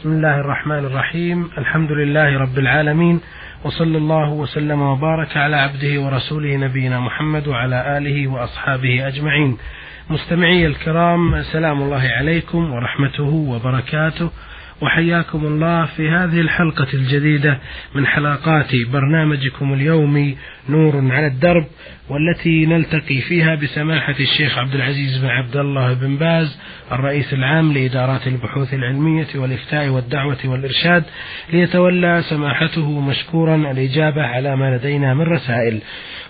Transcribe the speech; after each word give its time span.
بسم 0.00 0.12
الله 0.12 0.40
الرحمن 0.40 0.78
الرحيم. 0.78 1.50
الحمد 1.58 1.92
لله 1.92 2.38
رب 2.38 2.58
العالمين 2.58 3.20
وصلى 3.64 3.98
الله 3.98 4.32
وسلم 4.32 4.82
وبارك 4.82 5.36
على 5.36 5.56
عبده 5.56 6.00
ورسوله 6.00 6.56
نبينا 6.56 7.00
محمد 7.00 7.48
وعلى 7.48 7.98
آله 7.98 8.28
وأصحابه 8.28 9.08
أجمعين. 9.08 9.58
مستمعي 10.10 10.66
الكرام 10.66 11.42
سلام 11.42 11.82
الله 11.82 12.08
عليكم 12.08 12.72
ورحمته 12.72 13.32
وبركاته. 13.52 14.30
وحياكم 14.82 15.46
الله 15.46 15.86
في 15.86 16.10
هذه 16.10 16.40
الحلقة 16.40 16.86
الجديدة 16.94 17.58
من 17.94 18.06
حلقات 18.06 18.74
برنامجكم 18.92 19.72
اليومي 19.72 20.36
نور 20.68 21.12
على 21.12 21.26
الدرب 21.26 21.66
والتي 22.08 22.66
نلتقي 22.66 23.20
فيها 23.20 23.54
بسماحة 23.54 24.14
الشيخ 24.20 24.58
عبد 24.58 24.74
العزيز 24.74 25.18
بن 25.18 25.26
عبد 25.26 25.56
الله 25.56 25.94
بن 25.94 26.16
باز 26.16 26.58
الرئيس 26.92 27.32
العام 27.32 27.72
لإدارات 27.72 28.26
البحوث 28.26 28.74
العلمية 28.74 29.26
والإفتاء 29.34 29.88
والدعوة 29.88 30.38
والإرشاد 30.44 31.04
ليتولى 31.52 32.22
سماحته 32.22 33.00
مشكورا 33.00 33.56
الإجابة 33.56 34.22
على 34.22 34.56
ما 34.56 34.76
لدينا 34.76 35.14
من 35.14 35.22
رسائل. 35.22 35.80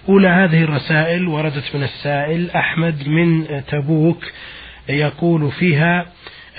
أولى 0.08 0.28
هذه 0.28 0.62
الرسائل 0.64 1.28
وردت 1.28 1.64
من 1.74 1.82
السائل 1.82 2.50
أحمد 2.50 3.08
من 3.08 3.46
تبوك 3.68 4.24
يقول 4.88 5.50
فيها 5.52 6.06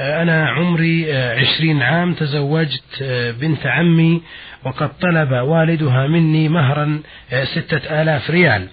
أنا 0.01 0.49
عمري 0.49 1.13
عشرين 1.13 1.81
عام 1.81 2.13
تزوجت 2.13 3.03
بنت 3.41 3.65
عمي 3.65 4.21
وقد 4.65 4.97
طلب 4.99 5.31
والدها 5.31 6.07
مني 6.07 6.49
مهرا 6.49 6.99
ستة 7.43 8.01
آلاف 8.01 8.29
ريال. 8.29 8.67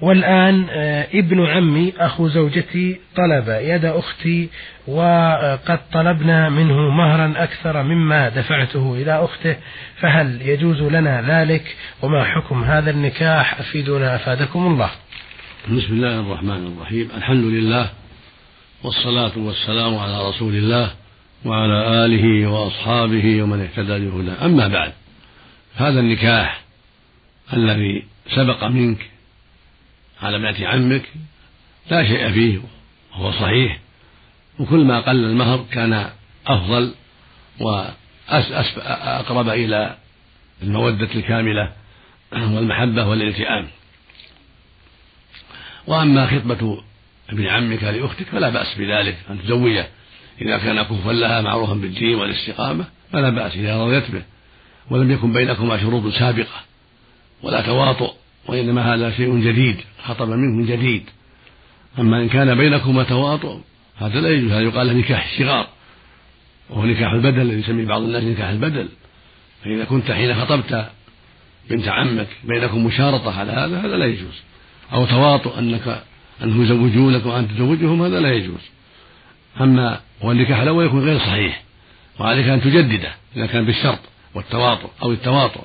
والآن 0.00 0.66
ابن 1.14 1.46
عمي 1.46 1.92
أخو 1.98 2.28
زوجتي 2.28 3.00
طلب 3.16 3.44
يد 3.48 3.84
أختي 3.84 4.48
وقد 4.86 5.80
طلبنا 5.92 6.48
منه 6.48 6.90
مهرا 6.90 7.34
أكثر 7.36 7.82
مما 7.82 8.28
دفعته 8.28 8.94
إلى 8.94 9.24
أخته 9.24 9.56
فهل 10.00 10.42
يجوز 10.42 10.82
لنا 10.82 11.22
ذلك؟ 11.28 11.76
وما 12.02 12.24
حكم 12.24 12.64
هذا 12.64 12.90
النكاح؟ 12.90 13.60
أفيدنا 13.60 14.16
أفادكم 14.16 14.66
الله. 14.66 14.90
بسم 15.68 15.94
الله 15.94 16.20
الرحمن 16.20 16.72
الرحيم. 16.76 17.08
الحمد 17.16 17.44
لله 17.44 17.90
والصلاة 18.82 19.38
والسلام 19.38 19.98
على 19.98 20.28
رسول 20.28 20.54
الله 20.54 20.94
وعلى 21.44 22.04
آله 22.04 22.46
وأصحابه 22.46 23.42
ومن 23.42 23.60
اهتدى 23.60 24.08
بهداه. 24.08 24.44
أما 24.46 24.68
بعد 24.68 24.92
هذا 25.74 26.00
النكاح 26.00 26.62
الذي 27.52 28.04
سبق 28.34 28.64
منك 28.64 29.10
على 30.22 30.38
بنت 30.38 30.60
عمك 30.60 31.02
لا 31.90 32.06
شيء 32.06 32.32
فيه 32.32 32.60
وهو 33.12 33.32
صحيح 33.32 33.78
وكل 34.58 34.84
ما 34.84 35.00
قل 35.00 35.24
المهر 35.24 35.64
كان 35.72 36.10
أفضل 36.46 36.94
وأقرب 37.60 39.48
إلى 39.48 39.96
المودة 40.62 41.08
الكاملة 41.14 41.72
والمحبة 42.32 43.06
والالتئام. 43.06 43.68
وأما 45.86 46.26
خطبة 46.26 46.82
ابن 47.32 47.46
عمك 47.46 47.84
لأختك 47.84 48.26
فلا 48.26 48.48
بأس 48.48 48.74
بذلك 48.78 49.16
أن 49.30 49.42
تزوجه. 49.42 49.86
إذا 50.40 50.58
كان 50.58 50.82
كفوا 50.82 51.12
لها 51.12 51.40
معروفا 51.40 51.74
بالدين 51.74 52.14
والاستقامة 52.14 52.84
فلا 53.12 53.30
بأس 53.30 53.56
إذا 53.56 53.84
رضيت 53.84 54.10
به. 54.10 54.22
ولم 54.90 55.10
يكن 55.10 55.32
بينكما 55.32 55.80
شروط 55.80 56.14
سابقة 56.14 56.60
ولا 57.42 57.60
تواطؤ 57.60 58.12
وإنما 58.46 58.94
هذا 58.94 59.10
شيء 59.10 59.40
جديد 59.40 59.76
خطب 60.04 60.28
منه 60.28 60.66
جديد. 60.66 61.02
أما 61.98 62.22
إن 62.22 62.28
كان 62.28 62.54
بينكما 62.54 63.02
تواطؤ 63.02 63.58
هذا 63.96 64.20
لا 64.20 64.28
يجوز 64.28 64.52
هذا 64.52 64.60
يقال 64.60 64.98
نكاح 64.98 65.32
الشغار 65.32 65.68
وهو 66.70 66.84
نكاح 66.84 67.12
البدل 67.12 67.40
الذي 67.40 67.60
يسميه 67.60 67.86
بعض 67.86 68.02
الناس 68.02 68.24
نكاح 68.24 68.48
البدل. 68.48 68.88
فإذا 69.64 69.84
كنت 69.84 70.10
حين 70.12 70.34
خطبت 70.34 70.86
بنت 71.70 71.88
عمك 71.88 72.28
بينكم 72.44 72.84
مشارطة 72.86 73.38
على 73.38 73.52
هذا 73.52 73.80
هذا 73.80 73.96
لا 73.96 74.06
يجوز. 74.06 74.42
أو 74.92 75.06
تواطؤ 75.06 75.58
أنك 75.58 76.02
أنهم 76.42 76.62
يزوجونك 76.62 77.26
وأنت 77.26 77.50
تزوجهم 77.50 78.02
هذا 78.02 78.20
لا 78.20 78.32
يجوز. 78.32 78.60
أما 79.60 80.00
والنكاح 80.20 80.58
الأول 80.58 80.86
يكون 80.86 81.04
غير 81.04 81.18
صحيح 81.18 81.62
وعليك 82.20 82.46
أن 82.46 82.60
تجدده 82.60 83.14
إذا 83.36 83.46
كان 83.46 83.64
بالشرط 83.64 84.00
والتواطؤ 84.34 84.90
أو 85.02 85.12
التواطؤ. 85.12 85.64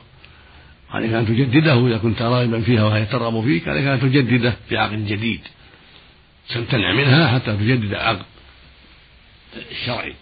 عليك 0.91 1.13
أن 1.13 1.27
تجدده 1.27 1.87
إذا 1.87 1.97
كنت 1.97 2.21
راغبا 2.21 2.61
فيها 2.61 2.83
وهي 2.83 3.05
ترغب 3.05 3.43
فيك 3.43 3.67
عليك 3.67 3.85
أن 3.85 3.99
تجدده 3.99 4.53
بعقد 4.71 5.07
جديد. 5.07 5.41
تمتنع 6.49 6.93
منها 6.93 7.27
حتى 7.27 7.57
تجدد 7.57 7.93
عقد 7.93 8.21
الشرعي 9.71 10.13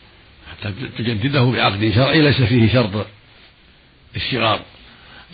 حتى 0.51 0.73
تجدده 0.97 1.43
بعقد 1.43 1.91
شرعي 1.95 2.21
ليس 2.21 2.41
فيه 2.41 2.73
شرط 2.73 3.07
الشغار 4.15 4.59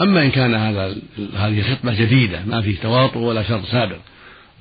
أما 0.01 0.21
إن 0.21 0.31
كان 0.31 0.55
هذا 0.55 0.95
هذه 1.35 1.61
خطبة 1.61 1.93
جديدة 1.93 2.45
ما 2.45 2.61
فيه 2.61 2.77
تواطؤ 2.77 3.17
ولا 3.17 3.43
شرط 3.43 3.65
سابق 3.65 3.97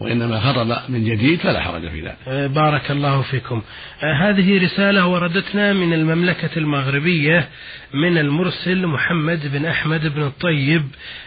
وإنما 0.00 0.40
خطب 0.40 0.76
من 0.88 1.04
جديد 1.04 1.40
فلا 1.40 1.60
حرج 1.60 1.88
في 1.88 2.00
ذلك. 2.00 2.16
أه، 2.28 2.46
بارك 2.46 2.90
الله 2.90 3.22
فيكم. 3.22 3.62
أه، 4.02 4.30
هذه 4.30 4.64
رسالة 4.64 5.06
وردتنا 5.06 5.72
من 5.72 5.92
المملكة 5.92 6.50
المغربية 6.56 7.48
من 7.94 8.18
المرسل 8.18 8.86
محمد 8.86 9.52
بن 9.52 9.66
أحمد 9.66 10.14
بن 10.14 10.22
الطيب 10.22 10.82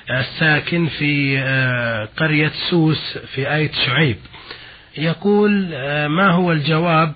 الساكن 0.09 0.88
في 0.88 1.39
أه، 1.39 2.09
قرية 2.17 2.51
سوس 2.69 3.17
في 3.17 3.56
آية 3.56 3.72
شعيب. 3.85 4.17
يقول 4.97 5.51
ما 6.07 6.29
هو 6.31 6.51
الجواب 6.51 7.13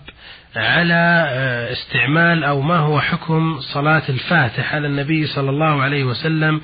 على 0.55 1.27
استعمال 1.71 2.43
أو 2.43 2.61
ما 2.61 2.77
هو 2.77 2.99
حكم 2.99 3.59
صلاة 3.59 4.03
الفاتح 4.09 4.75
على 4.75 4.87
النبي 4.87 5.27
صلى 5.27 5.49
الله 5.49 5.81
عليه 5.81 6.03
وسلم 6.03 6.61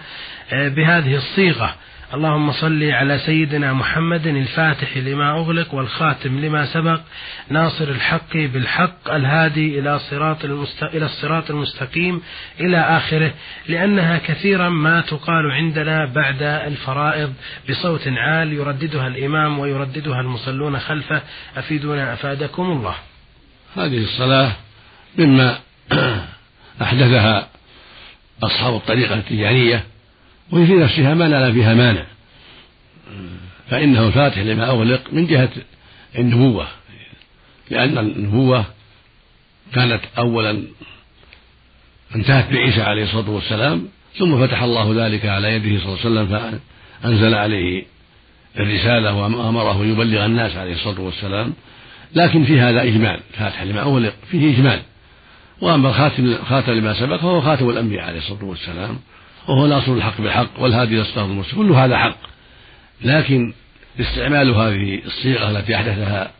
بهذه 0.51 1.15
الصيغة؟ 1.15 1.75
اللهم 2.13 2.51
صل 2.51 2.83
على 2.83 3.19
سيدنا 3.19 3.73
محمد 3.73 4.27
الفاتح 4.27 4.97
لما 4.97 5.31
أغلق 5.31 5.73
والخاتم 5.73 6.39
لما 6.39 6.65
سبق 6.65 6.99
ناصر 7.49 7.87
الحق 7.87 8.33
بالحق 8.33 9.11
الهادي 9.11 9.79
إلى 9.79 9.99
صراط 9.99 10.45
المست... 10.45 10.83
إلى 10.83 11.05
الصراط 11.05 11.49
المستقيم 11.49 12.21
إلى 12.59 12.79
آخره 12.79 13.33
لأنها 13.67 14.17
كثيرا 14.17 14.69
ما 14.69 15.01
تقال 15.01 15.51
عندنا 15.51 16.05
بعد 16.05 16.43
الفرائض 16.43 17.33
بصوت 17.69 18.07
عال 18.07 18.53
يرددها 18.53 19.07
الإمام 19.07 19.59
ويرددها 19.59 20.21
المصلون 20.21 20.79
خلفه. 20.79 21.21
أفيدونا 21.57 22.13
أفادكم 22.13 22.63
الله. 22.63 22.95
هذه 23.75 24.03
الصلاة 24.03 24.51
مما 25.17 25.57
أحدثها 26.81 27.47
أصحاب 28.43 28.75
الطريقة 28.75 29.15
التجارية 29.15 29.92
وهي 30.53 30.65
في 30.65 30.73
نفسها 30.73 31.13
ما 31.13 31.27
لا 31.27 31.51
فيها 31.51 31.73
مانع. 31.73 32.05
فإنه 33.69 34.07
الفاتح 34.07 34.37
لما 34.37 34.69
أغلق 34.69 35.01
من 35.11 35.27
جهة 35.27 35.49
النبوة. 36.17 36.67
لأن 37.69 37.97
النبوة 37.97 38.65
كانت 39.73 40.01
أولا 40.17 40.63
انتهت 42.15 42.53
بعيسى 42.53 42.81
عليه 42.81 43.03
الصلاة 43.03 43.29
والسلام 43.29 43.87
ثم 44.17 44.47
فتح 44.47 44.63
الله 44.63 45.05
ذلك 45.05 45.25
على 45.25 45.53
يده 45.53 45.83
صلى 45.83 45.93
الله 45.93 45.99
عليه 45.99 46.09
وسلم 46.09 46.59
فأنزل 47.03 47.33
عليه 47.33 47.83
الرسالة 48.59 49.13
وأمره 49.15 49.85
يبلغ 49.85 50.25
الناس 50.25 50.55
عليه 50.55 50.73
الصلاة 50.73 51.01
والسلام. 51.01 51.53
لكن 52.15 52.43
في 52.43 52.59
هذا 52.59 52.83
إجمال 52.83 53.19
فاتح 53.37 53.63
لما 53.63 53.81
أغلق 53.81 54.13
فيه 54.31 54.53
إجمال. 54.53 54.81
وأما 55.61 55.89
الخاتم 55.89 56.37
خاتم 56.49 56.71
لما 56.71 56.93
سبق 56.93 57.15
فهو 57.15 57.41
خاتم 57.41 57.69
الأنبياء 57.69 58.05
عليه 58.05 58.17
الصلاة 58.17 58.43
والسلام. 58.43 58.99
وهو 59.47 59.67
ناصر 59.67 59.93
الحق 59.93 60.21
بالحق 60.21 60.59
والهادي 60.59 60.93
إلى 60.93 61.01
الصراط 61.01 61.29
المستقيم. 61.29 61.67
كل 61.67 61.71
هذا 61.71 61.97
حق. 61.97 62.17
لكن 63.01 63.53
استعمال 63.99 64.49
هذه 64.49 65.01
الصيغة 65.05 65.51
التي 65.51 65.75
أحدثها 65.75 66.31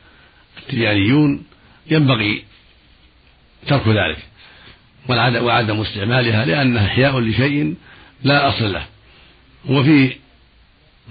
التجاريون 0.58 1.44
ينبغي 1.92 2.44
ترك 3.68 3.88
ذلك 3.88 4.18
وعدم 5.44 5.82
استعمالها 5.82 6.46
لانها 6.46 6.86
إحياء 6.86 7.20
لشيء 7.20 7.76
لا 8.24 8.50
أصل 8.50 8.74
له. 8.74 8.86
وفي 9.70 10.16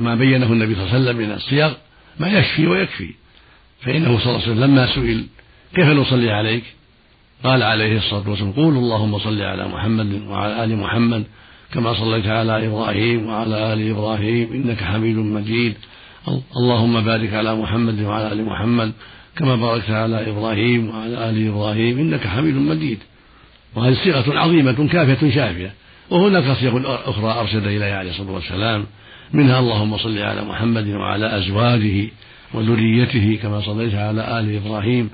ما 0.01 0.15
بينه 0.15 0.53
النبي 0.53 0.75
صلى 0.75 0.85
الله 0.85 0.95
عليه 0.95 1.05
وسلم 1.05 1.17
من 1.17 1.33
الصيغ 1.33 1.73
ما 2.21 2.39
يشفي 2.39 2.67
ويكفي. 2.67 3.15
فإنه 3.81 4.19
صلى 4.19 4.27
الله 4.27 4.43
عليه 4.43 4.53
وسلم 4.53 4.65
لما 4.65 4.87
سئل 4.95 5.27
كيف 5.75 5.87
نصلي 5.87 6.31
عليك؟ 6.31 6.65
قال 7.45 7.63
عليه 7.63 7.99
الصلاة 7.99 8.29
والسلام 8.29 8.53
قولوا 8.53 8.81
اللهم 8.81 9.19
صل 9.19 9.43
على 9.43 9.69
محمد 9.69 10.23
وعلى 10.23 10.65
آل 10.65 10.77
محمد 10.77 11.25
كما 11.75 11.95
صليت 11.95 12.27
على 12.27 12.67
إبراهيم 12.67 13.27
وعلى 13.27 13.73
آل 13.73 13.91
إبراهيم 13.91 14.53
إنك 14.53 14.83
حميد 14.83 15.17
مجيد. 15.17 15.75
اللهم 16.57 17.01
بارك 17.01 17.35
على 17.35 17.55
محمد 17.55 18.01
وعلى 18.01 18.33
آل 18.33 18.45
محمد 18.45 18.93
كما 19.37 19.57
باركت 19.57 19.91
على 19.91 20.31
إبراهيم 20.31 20.89
وعلى 20.89 21.31
آل 21.31 21.49
إبراهيم 21.49 21.99
إنك 21.99 22.27
حميد 22.27 22.55
مجيد. 22.55 22.99
وهذه 23.75 23.95
صيغة 24.05 24.39
عظيمة 24.39 24.89
كافية 24.93 25.31
شافية. 25.31 25.73
وهناك 26.11 26.57
صيغ 26.57 26.81
أخرى 27.11 27.41
أرشد 27.41 27.67
إليها 27.67 27.99
عليه 27.99 28.11
الصلاة 28.11 28.33
والسلام 28.33 28.87
منها 29.33 29.59
اللهم 29.59 29.97
صل 29.97 30.19
على 30.19 30.45
محمد 30.45 30.89
وعلى 30.89 31.39
أزواجه 31.39 32.09
وذريته 32.55 33.39
كما 33.43 33.61
صليت 33.61 33.95
على 33.95 34.41
آل 34.41 34.57
إبراهيم 34.57 35.11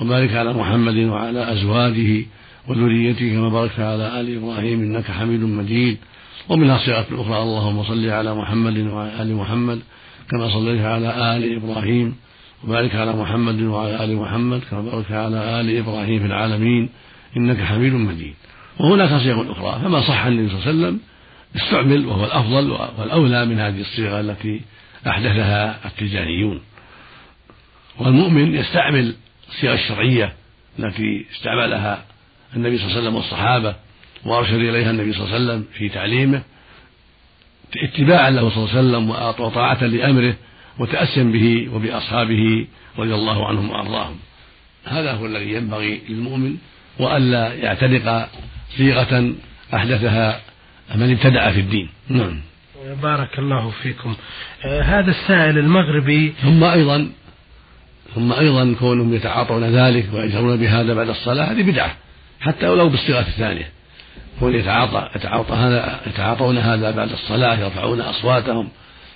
وبارك 0.00 0.34
على 0.34 0.52
محمد 0.52 0.96
وعلى 0.96 1.52
أزواجه 1.52 2.26
وذريته 2.68 3.28
كما 3.30 3.48
باركت 3.48 3.80
على 3.80 4.20
آل 4.20 4.36
إبراهيم 4.36 4.80
إنك 4.80 5.10
حميد 5.10 5.40
مجيد. 5.40 5.98
ومنها 6.48 6.78
صيغة 6.78 7.06
أخرى 7.12 7.42
اللهم 7.42 7.84
صل 7.84 8.08
على 8.10 8.34
محمد 8.34 8.78
وعلى 8.78 9.22
آل 9.22 9.34
محمد 9.34 9.80
كما 10.30 10.48
صليت 10.52 10.80
على 10.80 11.36
آل 11.36 11.56
إبراهيم. 11.56 12.16
وبارك 12.64 12.94
على 12.94 13.12
محمد 13.12 13.62
وعلى 13.62 14.04
آل 14.04 14.16
محمد 14.16 14.60
كما 14.70 14.80
باركت 14.82 15.12
على 15.12 15.60
آل 15.60 15.76
إبراهيم 15.76 16.18
في 16.20 16.26
العالمين. 16.26 16.88
إنك 17.36 17.60
حميد 17.62 17.92
مجيد. 17.92 18.34
وهناك 18.80 19.20
صيغ 19.22 19.52
أخرى 19.52 19.80
فما 19.82 20.00
صح 20.00 20.24
النبي 20.24 20.48
صلى 20.48 20.58
الله 20.58 20.68
عليه 20.68 20.78
وسلم 20.78 21.00
استعمل 21.56 22.06
وهو 22.06 22.24
الأفضل 22.24 22.70
والأولى 22.98 23.46
من 23.46 23.58
هذه 23.58 23.80
الصيغة 23.80 24.20
التي 24.20 24.60
أحدثها 25.06 25.86
التجاريون 25.86 26.60
والمؤمن 27.98 28.54
يستعمل 28.54 29.14
الصيغ 29.48 29.74
الشرعية 29.74 30.32
التي 30.78 31.26
استعملها 31.32 32.04
النبي 32.56 32.78
صلى 32.78 32.86
الله 32.86 32.96
عليه 32.96 33.02
وسلم 33.02 33.14
والصحابة 33.14 33.74
وأرشد 34.24 34.54
إليها 34.54 34.90
النبي 34.90 35.12
صلى 35.12 35.24
الله 35.24 35.34
عليه 35.34 35.44
وسلم 35.44 35.64
في 35.72 35.88
تعليمه 35.88 36.42
اتباعا 37.76 38.30
له 38.30 38.50
صلى 38.50 38.64
الله 38.64 38.76
عليه 38.76 38.88
وسلم 38.88 39.10
وطاعة 39.46 39.84
لأمره 39.84 40.34
وتأسيا 40.78 41.22
به 41.22 41.68
وبأصحابه 41.74 42.66
رضي 42.98 43.14
الله 43.14 43.46
عنهم 43.48 43.70
وأرضاهم. 43.70 44.16
هذا 44.84 45.12
هو 45.12 45.26
الذي 45.26 45.52
ينبغي 45.52 46.00
للمؤمن 46.08 46.56
وألا 46.98 47.54
يعتنق 47.54 48.28
صيغة 48.76 49.32
أحدثها 49.74 50.40
من 50.94 51.10
ابتدع 51.12 51.50
في 51.50 51.60
الدين. 51.60 51.88
نعم. 52.08 52.40
بارك 53.02 53.38
الله 53.38 53.70
فيكم. 53.82 54.16
آه 54.64 54.82
هذا 54.82 55.10
السائل 55.10 55.58
المغربي. 55.58 56.32
ثم 56.42 56.64
أيضا 56.64 57.10
ثم 58.14 58.32
أيضا 58.32 58.74
كونهم 58.78 59.14
يتعاطون 59.14 59.64
ذلك 59.64 60.08
ويجهرون 60.12 60.56
بهذا 60.56 60.94
بعد 60.94 61.08
الصلاة 61.08 61.52
هذه 61.52 61.62
بدعة. 61.62 61.96
حتى 62.40 62.68
ولو 62.68 62.88
بالصيغة 62.88 63.20
الثانية 63.20 63.70
كون 64.40 64.54
يتعاطى 64.54 65.08
يتعاطى 65.16 65.54
هذا 65.54 66.00
يتعاطون 66.06 66.58
هذا 66.58 66.90
بعد 66.90 67.12
الصلاة 67.12 67.60
يرفعون 67.60 68.00
أصواتهم 68.00 68.68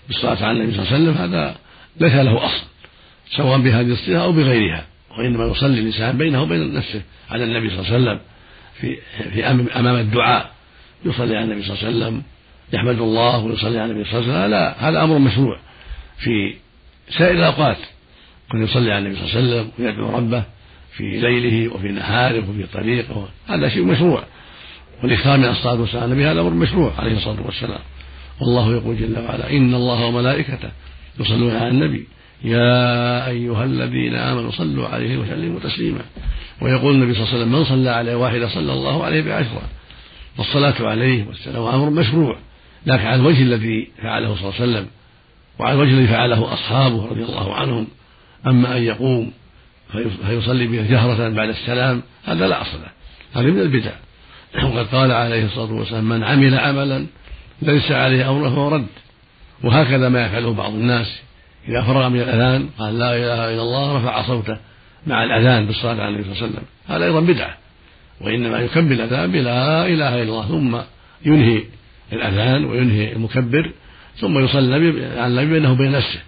بالصلاة 0.08 0.44
على 0.44 0.50
النبي 0.50 0.72
صلى 0.72 0.82
الله 0.82 0.92
عليه 0.94 1.10
وسلم. 1.10 1.22
هذا 1.22 1.56
ليس 2.00 2.12
له 2.12 2.46
أصل 2.46 2.64
سواء 3.36 3.58
بهذه 3.58 3.92
الصيغة 3.92 4.22
أو 4.22 4.32
بغيرها. 4.32 4.86
وإنما 5.18 5.44
يصلي 5.44 5.80
الإنسان 5.80 6.18
بينه 6.18 6.42
وبين 6.42 6.74
نفسه 6.74 7.02
على 7.30 7.44
النبي 7.44 7.70
صلى 7.70 7.78
الله 7.78 7.92
عليه 7.92 8.02
وسلم 8.02 8.20
في 8.80 8.96
في 9.32 9.46
أمام 9.50 9.96
الدعاء. 9.96 10.50
يصلي 11.04 11.36
على 11.36 11.44
النبي 11.44 11.62
صلى 11.62 11.76
الله 11.76 11.86
عليه 11.86 11.96
وسلم 11.96 12.22
يحمد 12.72 13.00
الله 13.00 13.38
ويصلي 13.38 13.78
على 13.80 13.92
النبي 13.92 14.10
صلى 14.10 14.18
الله 14.18 14.32
عليه 14.32 14.38
وسلم. 14.38 14.50
لا 14.50 14.88
هذا 14.88 15.04
أمر 15.04 15.18
مشروع 15.18 15.58
في 16.18 16.54
سائر 17.18 17.34
الأوقات. 17.34 17.78
كن 18.52 18.64
يصلي 18.64 18.92
على 18.92 19.06
النبي 19.06 19.16
صلى 19.16 19.26
الله 19.26 19.36
عليه 19.36 19.60
وسلم 19.60 19.70
ويدعو 19.78 20.16
ربه. 20.16 20.44
في 20.96 21.20
ليله 21.20 21.74
وفي 21.74 21.88
نهاره 21.88 22.50
وفي 22.50 22.66
طريقه. 22.72 23.28
هذا 23.46 23.68
شيء 23.68 23.84
مشروع. 23.84 24.24
والإكثار 25.02 25.38
من 25.38 25.44
الصلاة 25.44 25.80
والسلام 25.80 26.02
على 26.02 26.12
النبي 26.12 26.26
هذا 26.26 26.40
أمر 26.40 26.50
مشروع 26.50 26.92
عليه 26.98 27.16
الصلاة 27.16 27.46
والسلام. 27.46 27.80
والله 28.40 28.72
يقول 28.72 28.96
جل 28.96 29.18
وعلا 29.18 29.50
إن 29.50 29.74
الله 29.74 30.06
وملائكته 30.06 30.70
يصلون 31.20 31.56
على 31.56 31.68
النبي. 31.68 32.06
يا 32.44 33.28
أيها 33.28 33.64
الذين 33.64 34.14
آمنوا 34.14 34.50
صلوا 34.50 34.88
عليه 34.88 35.18
وسلموا 35.18 35.60
تسليما. 35.60 36.00
ويقول 36.62 36.94
النبي 36.94 37.14
صلى 37.14 37.22
الله 37.22 37.34
عليه 37.34 37.42
وسلم 37.42 37.58
من 37.58 37.64
صلى 37.64 37.90
عليه 37.90 38.14
واحدة 38.14 38.48
صلى 38.48 38.72
الله 38.72 39.04
عليه 39.04 39.22
بعشرة. 39.22 39.62
والصلاة 40.38 40.88
عليه 40.88 41.26
والسلام 41.26 41.62
أمر 41.62 41.90
مشروع. 41.90 42.38
لكن 42.86 43.06
على 43.06 43.20
الوجه 43.20 43.42
الذي 43.42 43.88
فعله 44.02 44.34
صلى 44.34 44.48
الله 44.48 44.60
عليه 44.60 44.72
وسلم 44.72 44.86
وعلى 45.58 45.74
الوجه 45.74 45.90
الذي 45.90 46.06
فعله 46.06 46.52
أصحابه 46.52 47.06
رضي 47.06 47.22
الله 47.24 47.54
عنهم 47.54 47.86
أما 48.46 48.76
أن 48.76 48.82
يقوم 48.82 49.32
فيصلي 50.26 50.66
بها 50.66 50.82
جهرة 50.82 51.28
بعد 51.28 51.48
السلام 51.48 52.02
هذا 52.24 52.48
لا 52.48 52.62
أصل 52.62 52.78
له. 52.78 52.90
هذا 53.40 53.50
من 53.50 53.60
البدع. 53.60 53.90
وقد 54.64 54.86
قال 54.86 55.12
عليه 55.12 55.44
الصلاة 55.44 55.72
والسلام 55.72 56.08
من 56.08 56.24
عمل 56.24 56.58
عملا 56.58 57.06
ليس 57.62 57.92
عليه 57.92 58.30
أمره 58.30 58.48
فهو 58.48 58.68
رد. 58.68 58.86
وهكذا 59.64 60.08
ما 60.08 60.26
يفعله 60.26 60.52
بعض 60.54 60.72
الناس. 60.72 61.20
إذا 61.68 61.82
فرغ 61.82 62.08
من 62.08 62.20
الأذان 62.20 62.68
قال 62.78 62.98
لا 62.98 63.16
إله 63.16 63.54
إلا 63.54 63.62
الله 63.62 63.96
رفع 63.96 64.22
صوته 64.22 64.56
مع 65.06 65.24
الأذان 65.24 65.66
بالصلاة 65.66 66.02
على 66.02 66.08
النبي 66.08 66.22
صلى 66.22 66.32
الله 66.32 66.42
عليه 66.42 66.52
وسلم 66.52 66.64
هذا 66.88 67.04
أيضا 67.04 67.20
بدعة. 67.20 67.56
وإنما 68.20 68.58
يكمل 68.58 68.92
الأذان 68.92 69.32
بلا 69.32 69.86
إله 69.86 70.14
إلا 70.14 70.22
الله 70.22 70.48
ثم 70.48 70.76
ينهي 71.26 71.64
الأذان 72.12 72.64
وينهي 72.64 73.12
المكبر 73.12 73.72
ثم 74.16 74.44
يصلي 74.44 74.74
على 75.18 75.26
النبي 75.26 75.52
بينه 75.52 75.72
وبين 75.72 75.92
نفسه. 75.92 76.20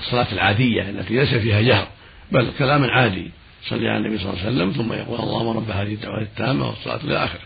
الصلاة 0.00 0.26
العادية 0.32 0.90
التي 0.90 1.14
ليس 1.14 1.34
فيها 1.34 1.60
جهر. 1.60 1.88
بل 2.32 2.50
كلام 2.58 2.84
عادي. 2.84 3.30
صلي 3.62 3.88
على 3.88 3.98
النبي 3.98 4.18
صلى 4.18 4.30
الله 4.30 4.42
عليه 4.44 4.52
وسلم 4.52 4.70
ثم 4.70 4.92
يقول 4.92 5.20
اللهم 5.20 5.56
رب 5.56 5.70
هذه 5.70 5.94
الدعوة 5.94 6.22
التامة 6.22 6.68
والصلاة 6.68 7.00
إلى 7.04 7.24
آخره. 7.24 7.40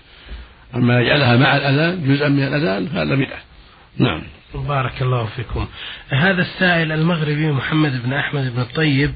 أما 0.74 1.00
يجعلها 1.00 1.36
مع 1.36 1.56
الأذان 1.56 2.14
جزءا 2.14 2.28
من 2.28 2.42
الأذان 2.42 2.86
فهذا 2.86 3.14
بدعة. 3.14 3.42
نعم. 3.98 4.22
بارك 4.54 5.02
الله 5.02 5.26
فيكم. 5.36 5.66
هذا 6.08 6.42
السائل 6.42 6.92
المغربي 6.92 7.52
محمد 7.52 8.02
بن 8.02 8.12
أحمد 8.12 8.54
بن 8.54 8.60
الطيب 8.60 9.14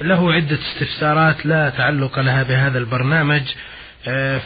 له 0.00 0.32
عدة 0.32 0.58
استفسارات 0.58 1.46
لا 1.46 1.70
تعلق 1.70 2.18
لها 2.18 2.42
بهذا 2.42 2.78
البرنامج 2.78 3.42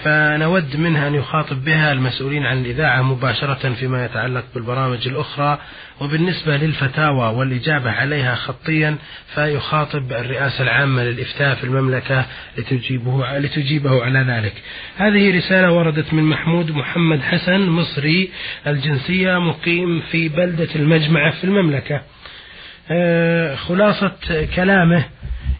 فنود 0.04 0.76
منها 0.76 1.08
أن 1.08 1.14
يخاطب 1.14 1.64
بها 1.64 1.92
المسؤولين 1.92 2.46
عن 2.46 2.58
الإذاعة 2.58 3.02
مباشرة 3.02 3.74
فيما 3.74 4.04
يتعلق 4.04 4.44
بالبرامج 4.54 5.08
الأخرى 5.08 5.58
وبالنسبة 6.00 6.56
للفتاوى 6.56 7.34
والإجابة 7.34 7.90
عليها 7.90 8.34
خطيا 8.34 8.96
فيخاطب 9.34 10.12
الرئاسة 10.12 10.62
العامة 10.62 11.02
للإفتاء 11.04 11.54
في 11.54 11.64
المملكة 11.64 12.26
لتجيبه, 12.58 13.38
لتجيبه 13.38 14.04
على 14.04 14.18
ذلك. 14.18 14.52
هذه 14.96 15.36
رسالة 15.36 15.72
وردت 15.72 16.14
من 16.14 16.22
محمود 16.22 16.70
محمد 16.70 17.20
حسن 17.20 17.60
مصري 17.60 18.30
الجنسية 18.66 19.38
مقيم 19.38 20.00
في 20.00 20.28
بلدة 20.28 20.68
المجمعة 20.76 21.30
في 21.30 21.44
المملكة. 21.44 22.02
آه، 22.90 23.54
خلاصة 23.54 24.12
كلامه 24.56 25.04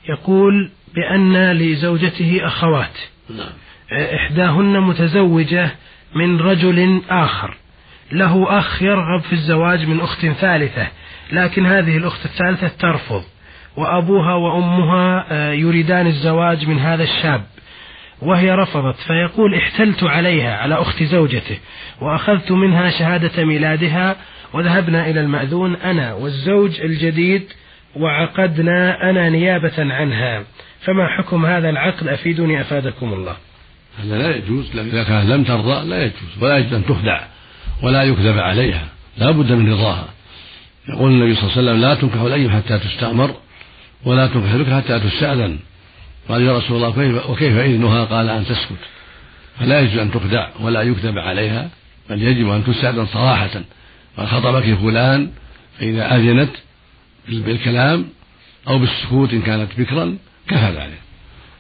يقول 0.09 0.71
بأن 0.95 1.53
لزوجته 1.53 2.41
أخوات. 2.43 2.99
نعم. 3.31 3.53
إحداهن 3.93 4.81
متزوجة 4.81 5.71
من 6.15 6.41
رجل 6.41 7.03
آخر. 7.11 7.57
له 8.13 8.59
أخ 8.59 8.83
يرغب 8.83 9.21
في 9.21 9.33
الزواج 9.33 9.87
من 9.87 10.01
أخت 10.01 10.27
ثالثة 10.27 10.87
لكن 11.33 11.67
هذه 11.67 11.97
الأخت 11.97 12.25
الثالثة 12.25 12.69
ترفض 12.69 13.23
وأبوها 13.77 14.35
وأمها 14.35 15.27
آه، 15.31 15.53
يريدان 15.53 16.07
الزواج 16.07 16.69
من 16.69 16.79
هذا 16.79 17.03
الشاب. 17.03 17.43
وهي 18.23 18.53
رفضت 18.53 18.97
فيقول 18.97 19.55
احتلت 19.55 20.05
عليها 20.05 20.57
على 20.57 20.75
أخت 20.75 21.03
زوجته 21.03 21.59
وأخذت 22.01 22.53
منها 22.53 22.91
شهادة 22.91 23.45
ميلادها 23.45 24.17
وذهبنا 24.53 25.11
إلى 25.11 25.21
المأذون 25.21 25.77
أنا 25.77 26.15
والزوج 26.15 26.81
الجديد 26.81 27.53
وعقدنا 27.97 29.11
أنا 29.11 29.29
نيابة 29.29 29.95
عنها. 29.95 30.45
فما 30.81 31.09
حكم 31.19 31.47
هذا 31.47 31.71
العقد؟ 31.71 32.09
أفيدني 32.09 32.61
أفادكم 32.61 33.13
الله. 33.13 33.37
هذا 34.05 34.19
لا 34.19 34.37
يجوز 34.37 34.77
إذا 34.77 35.03
كانت 35.03 35.31
لم 35.31 35.45
ترضى 35.45 35.89
لا 35.89 36.05
يجوز 36.05 36.43
ولا 36.43 36.59
يجوز 36.59 36.73
أن 36.73 36.87
تخدع 36.87 37.21
ولا 37.83 38.03
يكذب 38.03 38.39
عليها 38.39 38.89
لا 39.19 39.31
بد 39.31 39.53
من 39.53 39.73
رضاها. 39.73 40.09
يقول 40.89 41.13
النبي 41.13 41.35
صلى 41.35 41.43
الله 41.43 41.53
عليه 41.53 41.63
وسلم 41.63 41.81
لا 41.81 41.95
تنكح 41.95 42.21
الأيم 42.21 42.51
حتى 42.51 42.79
تستأمر 42.79 43.35
ولا 44.05 44.27
تنكح 44.27 44.55
لك 44.55 44.73
حتى 44.73 45.01
تستأذن. 45.01 45.59
قال 46.29 46.43
يا 46.43 46.59
رسول 46.59 46.77
الله 46.77 46.93
كيف 46.93 47.31
وكيف 47.31 47.57
إذنها؟ 47.57 48.05
قال 48.05 48.29
أن 48.29 48.47
تسكت. 48.47 48.83
فلا 49.61 49.81
يجوز 49.81 49.99
أن 49.99 50.11
تخدع 50.11 50.49
ولا 50.61 50.83
يكذب 50.83 51.19
عليها 51.19 51.71
بل 52.11 52.23
يجب 52.23 52.49
أن 52.49 52.65
تستأذن 52.65 53.07
صراحة. 53.07 53.63
قال 54.17 54.29
خطبك 54.29 54.75
فلان 54.75 55.31
فإذا 55.79 56.17
أذنت 56.17 56.51
بالكلام 57.29 58.09
أو 58.69 58.79
بالسكوت 58.79 59.33
إن 59.33 59.43
كانت 59.43 59.69
بكرا 59.79 60.17
كفى 60.49 60.67
ذلك. 60.67 61.10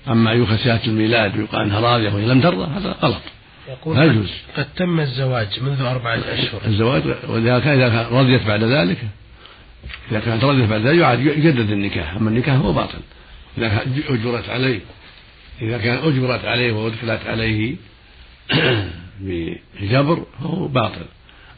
أما 0.09 0.33
يؤخذ 0.33 0.57
شهادة 0.57 0.85
الميلاد 0.87 1.39
ويقال 1.39 1.63
أنها 1.63 1.81
راضية 1.81 2.15
وهي 2.15 2.27
لم 2.27 2.41
ترضى 2.41 2.65
هذا 2.65 2.97
غلط. 3.03 3.23
يقول 3.69 3.97
لا 3.97 4.05
يجوز. 4.05 4.31
قد 4.57 4.67
تم 4.77 5.01
الزواج 5.01 5.61
منذ 5.63 5.81
أربعة 5.81 6.15
أشهر. 6.15 6.61
الزواج 6.67 7.03
وإذا 7.29 7.59
كان 7.59 7.81
إذا 7.81 8.09
رضيت 8.09 8.47
بعد 8.47 8.65
ذلك 8.65 8.99
إذا 10.11 10.21
كانت 10.21 10.45
رضيت 10.45 10.69
بعد 10.69 10.81
ذلك 10.81 10.99
يعاد 10.99 11.21
يجدد 11.21 11.71
النكاح. 11.71 12.15
أما 12.15 12.31
النكاح 12.31 12.55
هو 12.55 12.73
باطل. 12.73 12.99
إذا 13.59 13.83
أجبرت 14.09 14.49
عليه 14.49 14.81
إذا 15.63 15.79
كان 15.79 15.99
أجبرت 15.99 16.45
عليه 16.45 16.73
وأدخلت 16.73 17.27
عليه 17.27 17.77
بجبر 19.81 20.27
فهو 20.41 20.69
باطل. 20.69 21.05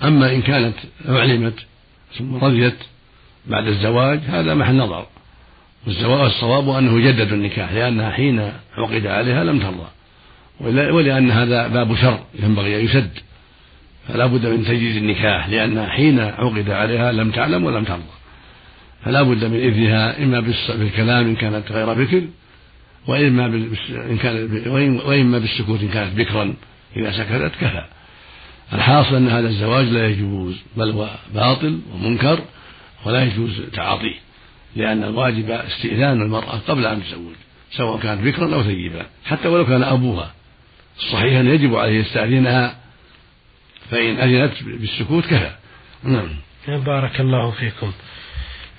أما 0.02 0.32
إن 0.34 0.42
كانت 0.42 0.76
علمت 1.08 1.58
ثم 2.18 2.34
رضيت 2.44 2.76
بعد 3.46 3.66
الزواج 3.66 4.20
هذا 4.28 4.54
محل 4.54 4.76
نظر. 4.76 5.06
والصواب 5.86 6.68
أنه 6.68 7.00
يجدد 7.00 7.32
النكاح 7.32 7.72
لأنها 7.72 8.10
حين 8.10 8.52
عقد 8.76 9.06
عليها 9.06 9.44
لم 9.44 9.58
ترضى. 9.58 9.88
ولأن 10.90 11.30
هذا 11.30 11.68
باب 11.68 11.96
شر 11.96 12.18
ينبغي 12.42 12.80
أن 12.80 12.84
يسد. 12.84 13.10
فلا 14.08 14.26
بد 14.26 14.46
من 14.46 14.64
تجديد 14.64 14.96
النكاح 14.96 15.48
لأنها 15.48 15.88
حين 15.88 16.20
عقد 16.20 16.70
عليها 16.70 17.12
لم 17.12 17.30
تعلم 17.30 17.64
ولم 17.64 17.84
ترضى. 17.84 18.02
فلا 19.04 19.22
بد 19.22 19.44
من 19.44 19.56
إذنها 19.56 20.22
إما 20.22 20.40
بالكلام 20.68 21.26
إن 21.26 21.36
كانت 21.36 21.72
غير 21.72 21.94
بكر 21.94 22.22
وإما 23.06 23.46
إن 23.46 24.18
كان 24.22 24.66
وإما 25.06 25.38
بالسكوت 25.38 25.80
إن 25.80 25.88
كانت 25.88 26.16
بكرا 26.16 26.54
إذا 26.96 27.12
سكتت 27.12 27.52
كفى. 27.60 27.84
الحاصل 28.72 29.14
أن 29.14 29.28
هذا 29.28 29.48
الزواج 29.48 29.86
لا 29.86 30.08
يجوز 30.08 30.56
بل 30.76 30.90
هو 30.90 31.08
باطل 31.34 31.80
ومنكر 31.94 32.40
ولا 33.04 33.24
يجوز 33.24 33.62
تعاطيه. 33.72 34.14
لأن 34.76 35.04
الواجب 35.04 35.50
استئذان 35.50 36.22
المرأة 36.22 36.58
قبل 36.68 36.86
أن 36.86 37.02
تزوج 37.02 37.34
سواء 37.70 38.00
كانت 38.00 38.22
بكرا 38.22 38.54
أو 38.54 38.62
ثيبا 38.62 39.06
حتى 39.24 39.48
ولو 39.48 39.66
كان 39.66 39.82
أبوها. 39.82 40.32
الصحيح 40.98 41.38
أن 41.38 41.46
يجب 41.46 41.74
عليه 41.74 42.00
يستأذنها 42.00 42.76
فإن 43.90 44.16
أذنت 44.18 44.62
بالسكوت 44.62 45.24
كفى 45.24 45.50
نعم. 46.04 46.28
بارك 46.68 47.20
الله 47.20 47.50
فيكم. 47.50 47.92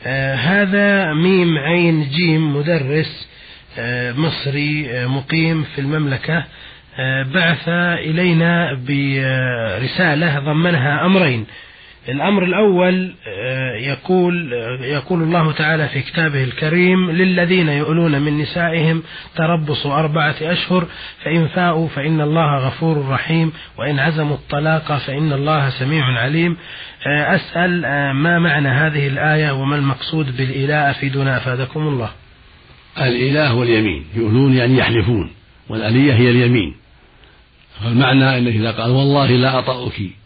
آه 0.06 0.36
هذا 0.36 1.14
ميم 1.14 1.58
عين 1.58 2.10
جيم 2.10 2.56
مدرس 2.58 3.28
آه 3.78 4.12
مصري 4.12 4.92
آه 4.92 5.08
مقيم 5.08 5.64
في 5.64 5.82
المملكة. 5.82 6.46
آه، 7.00 7.24
بعث 7.24 7.70
إلينا 8.00 8.74
برسالة 8.74 10.40
ضمنها 10.40 11.06
أمرين. 11.06 11.46
الأمر 12.10 12.44
الأول 12.44 13.14
آه، 13.28 13.76
يقول 13.76 14.54
آه، 14.54 14.86
يقول 14.86 15.22
الله 15.22 15.52
تعالى 15.52 15.88
في 15.88 16.02
كتابه 16.02 16.44
الكريم 16.44 17.12
للذين 17.12 17.70
يؤلون 17.70 18.22
من 18.22 18.38
نسائهم 18.38 19.04
تربص 19.36 19.86
أربعة 19.86 20.36
أشهر 20.42 20.88
فإن 21.24 21.48
فاءوا 21.48 21.88
فإن 21.88 22.22
الله 22.22 22.58
غفور 22.58 23.10
رحيم 23.10 23.52
وإن 23.78 24.00
عزموا 24.00 24.36
الطلاق 24.36 24.98
فإن 24.98 25.34
الله 25.34 25.70
سميع 25.70 26.06
عليم. 26.06 26.58
أسأل 27.08 27.82
ما 28.14 28.40
معنى 28.40 28.70
هذه 28.70 29.08
الآية 29.08 29.52
وما 29.52 29.76
المقصود 29.76 30.38
بالإله 30.38 30.92
أفيدنا 30.92 31.38
أفادكم 31.38 31.88
الله. 31.88 32.10
الإله 32.98 33.50
هو 33.50 33.64
اليمين 33.64 34.06
يؤلون 34.16 34.54
يعني 34.54 34.78
يحلفون 34.78 35.32
والآلية 35.70 36.14
هي 36.14 36.30
اليمين. 36.30 36.76
فالمعنى 37.84 38.38
انه 38.38 38.50
إذا 38.50 38.72
قال 38.72 38.92
والله 38.92 39.32
لا 39.32 39.60
أطأك. 39.60 40.23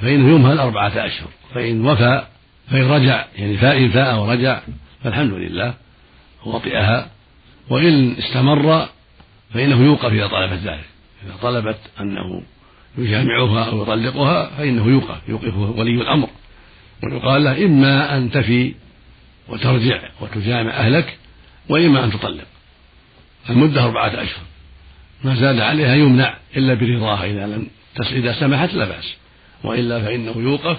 فانه 0.00 0.34
يمهل 0.34 0.58
اربعه 0.58 0.88
اشهر 0.88 1.28
فإن 1.54 1.86
وفى 1.86 2.24
فإن 2.70 2.90
رجع 2.90 3.24
يعني 3.36 3.56
فإن 3.56 3.90
فاء 3.90 4.18
ورجع 4.18 4.60
فالحمد 5.04 5.32
لله 5.32 5.74
وطئها 6.44 7.10
وإن 7.70 8.16
استمر 8.18 8.88
فإنه 9.54 9.84
يوقف 9.84 10.12
إذا 10.12 10.26
طلبت 10.26 10.58
ذلك. 10.58 10.84
إذا 11.26 11.36
طلبت 11.42 11.78
أنه 12.00 12.42
يجامعها 12.98 13.64
أو 13.64 13.82
يطلقها 13.82 14.50
فإنه 14.58 14.86
يوقف 14.86 15.28
يوقفه 15.28 15.58
ولي 15.58 15.94
الأمر. 15.94 16.28
ويقال 17.04 17.44
له 17.44 17.66
إما 17.66 18.16
أن 18.16 18.30
تفي 18.30 18.74
وترجع 19.48 20.00
وتجامع 20.20 20.70
أهلك 20.70 21.18
وإما 21.68 22.04
أن 22.04 22.12
تطلق. 22.12 22.46
المدة 23.50 23.84
أربعة 23.84 24.08
اشهر 24.08 24.44
ما 25.24 25.34
زاد 25.34 25.60
عليها 25.60 25.94
يمنع 25.94 26.34
إلا 26.56 26.74
برضاها. 26.74 27.24
إذا 27.24 27.46
لم 27.46 27.70
إذا 28.00 28.32
سمحت 28.32 28.74
لا 28.74 28.84
بأس. 28.84 29.14
وإلا 29.64 30.00
فإنه 30.00 30.34
يوقف 30.36 30.76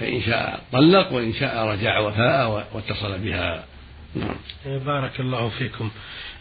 فإن 0.00 0.22
شاء 0.22 0.60
طلق 0.72 1.12
وإن 1.12 1.32
شاء 1.32 1.66
رجع 1.66 1.98
وفاء 1.98 2.68
واتصل 2.74 3.18
بها 3.18 3.64
نعم. 4.14 4.78
بارك 4.78 5.20
الله 5.20 5.48
فيكم 5.48 5.90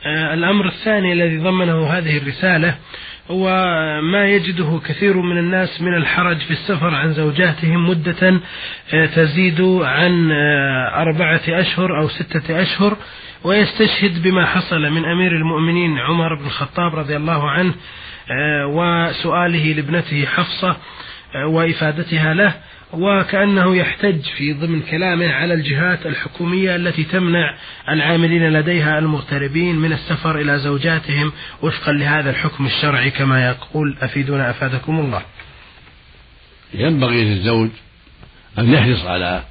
آه 0.06 0.34
الأمر 0.34 0.68
الثاني 0.68 1.14
الذي 1.14 1.38
ضمنه 1.38 1.88
هذه 1.88 2.18
الرسالة 2.18 2.76
هو 3.32 3.50
ما 4.02 4.28
يجده 4.28 4.80
كثير 4.86 5.18
من 5.18 5.38
الناس 5.38 5.82
من 5.82 5.96
الحرج 5.96 6.38
في 6.38 6.52
السفر 6.52 6.96
عن 6.96 7.14
زوجاتهم 7.14 7.90
مدة 7.90 8.42
آه 8.94 9.06
تزيد 9.06 9.62
عن 9.62 10.32
آه 10.32 11.02
أربعة 11.02 11.42
أشهر 11.48 12.02
أو 12.02 12.10
ستة 12.10 12.62
أشهر 12.62 12.98
ويستشهد 13.44 14.22
بما 14.24 14.46
حصل 14.46 14.82
من 14.82 15.06
أمير 15.06 15.32
المؤمنين 15.32 15.98
عمر 16.00 16.36
بن 16.36 16.46
الخطاب 16.46 16.96
رضي 16.96 17.16
الله 17.16 17.50
عنه 17.50 17.74
آه، 18.32 18.68
وسؤاله 18.68 19.74
لابنته 19.74 20.26
حفصة 20.26 20.78
وإفادتها 21.44 22.34
له 22.34 22.54
وكأنه 22.94 23.76
يحتج 23.76 24.22
في 24.38 24.54
ضمن 24.54 24.82
كلامه 24.82 25.34
على 25.34 25.54
الجهات 25.54 26.06
الحكومية 26.06 26.76
التي 26.76 27.04
تمنع 27.04 27.56
العاملين 27.90 28.54
لديها 28.54 29.00
المغتربين 29.00 29.76
من 29.76 29.94
السفر 29.94 30.42
إلى 30.42 30.60
زوجاتهم 30.60 31.32
وفقا 31.62 31.92
لهذا 31.92 32.30
الحكم 32.30 32.66
الشرعي 32.66 33.12
كما 33.12 33.50
يقول 33.50 33.98
أفيدنا 34.02 34.50
أفادكم 34.50 35.00
الله. 35.00 35.22
ينبغي 36.74 37.24
للزوج 37.24 37.70
أن 38.60 38.74
يحرص 38.74 39.06
على 39.06 39.44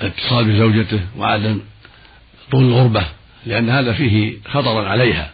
الاتصال 0.00 0.44
بزوجته 0.44 1.00
وعدم 1.16 1.60
طول 2.50 2.64
الغربة 2.64 3.06
لأن 3.46 3.70
هذا 3.70 3.92
فيه 3.92 4.36
خطرا 4.48 4.88
عليها 4.88 5.30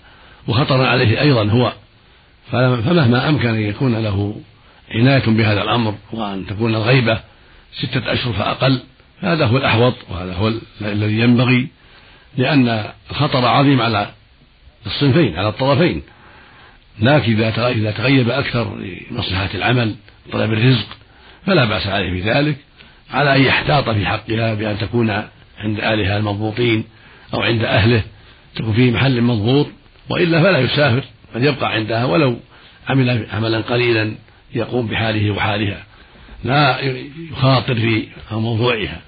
وخطرا 0.49 0.87
عليه 0.87 1.21
أيضا 1.21 1.50
هو 1.50 1.73
فمهما 2.52 3.28
أمكن 3.28 3.49
أن 3.49 3.61
يكون 3.61 4.02
له 4.02 4.40
عناية 4.94 5.22
بهذا 5.26 5.62
الأمر 5.62 5.94
وأن 6.12 6.46
تكون 6.46 6.74
الغيبة 6.74 7.20
ستة 7.72 8.12
أشهر 8.12 8.32
فأقل. 8.32 8.80
هذا 9.20 9.46
هو 9.46 9.56
الأحوط 9.56 9.94
وهذا 10.10 10.34
هو 10.34 10.52
الذي 10.80 11.18
ينبغي 11.18 11.68
لأن 12.36 12.84
الخطر 13.10 13.46
عظيم 13.46 13.80
على 13.80 14.08
الصنفين 14.86 15.36
على 15.36 15.48
الطرفين. 15.48 16.02
لكن 17.00 17.42
إذا 17.42 17.90
تغيب 17.90 18.30
أكثر 18.30 18.76
لمصلحة 19.10 19.48
العمل 19.54 19.94
طلب 20.32 20.52
الرزق 20.52 20.86
فلا 21.46 21.64
بأس 21.64 21.86
عليه 21.86 22.22
بذلك 22.22 22.56
على 23.10 23.36
أن 23.36 23.42
يحتاط 23.42 23.90
في 23.90 24.06
حقها 24.06 24.54
بأن 24.54 24.78
تكون 24.78 25.10
عند 25.58 25.80
أهلها 25.80 26.16
المضبوطين 26.16 26.84
أو 27.34 27.42
عند 27.42 27.64
أهله. 27.64 28.02
تكون 28.56 28.72
فيه 28.72 28.90
محل 28.90 29.22
مضبوط 29.22 29.66
وإلا 30.08 30.42
فلا 30.42 30.58
يسافر 30.58 31.04
بل 31.34 31.44
يبقى 31.44 31.72
عندها 31.72 32.04
ولو 32.04 32.36
عمل 32.88 33.26
عملا 33.32 33.60
قليلا. 33.60 34.14
يقوم 34.54 34.87
بحاله 34.87 35.30
وحالها 35.30 35.84
لا 36.44 36.80
يخاطر 37.32 37.75
في 37.75 38.06
موضوعها 38.32 39.00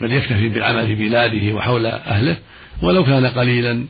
بل 0.00 0.12
يكتفي 0.12 0.48
بالعمل 0.48 0.86
في 0.86 0.94
بلاده 0.94 1.54
وحول 1.54 1.86
أهله 1.86 2.36
ولو 2.82 3.04
كان 3.04 3.26
قليلا 3.26 3.84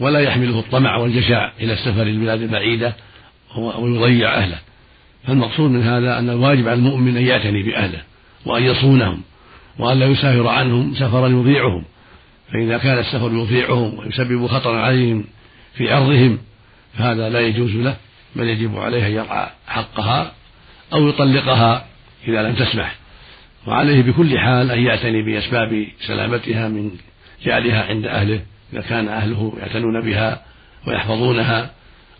ولا 0.00 0.20
يحمله 0.20 0.58
الطمع 0.58 0.96
والجشع 0.96 1.50
إلى 1.60 1.72
السفر 1.72 2.04
للبلاد 2.04 2.42
البعيدة 2.42 2.96
ويضيع 3.56 4.34
أهله. 4.34 4.58
فالمقصود 5.26 5.70
من 5.70 5.82
هذا 5.82 6.18
أن 6.18 6.30
الواجب 6.30 6.68
على 6.68 6.78
المؤمن 6.78 7.16
أن 7.16 7.26
يعتني 7.26 7.62
بأهله 7.62 8.02
وأن 8.46 8.62
يصونهم 8.62 9.22
وأن 9.78 9.98
لا 9.98 10.06
يسافر 10.06 10.48
عنهم 10.48 10.94
سفرا 10.94 11.28
يضيعهم. 11.28 11.84
فإذا 12.52 12.78
كان 12.78 12.98
السفر 12.98 13.30
يطيعهم 13.34 13.98
ويسبب 13.98 14.46
خطرا 14.46 14.80
عليهم 14.80 15.24
في 15.74 15.92
عرضهم 15.92 16.38
فهذا 16.98 17.28
لا 17.28 17.40
يجوز 17.40 17.70
له. 17.70 17.96
بل 18.36 18.48
يجب 18.48 18.78
عليه 18.78 19.06
أن 19.06 19.12
يرعى 19.12 19.50
حقها 19.68 20.32
أو 20.92 21.08
يطلقها 21.08 21.86
إذا 22.28 22.42
لم 22.42 22.54
تسمح. 22.54 22.94
وعليه 23.66 24.02
بكل 24.02 24.38
حال 24.38 24.70
أن 24.70 24.86
يعتني 24.86 25.22
بأسباب 25.22 25.86
سلامتها 26.06 26.68
من 26.68 26.90
جعلها 27.44 27.82
عند 27.82 28.06
أهله 28.06 28.40
إذا 28.72 28.80
كان 28.80 29.08
أهله 29.08 29.52
يعتنون 29.60 30.00
بها 30.00 30.42
ويحفظونها 30.86 31.70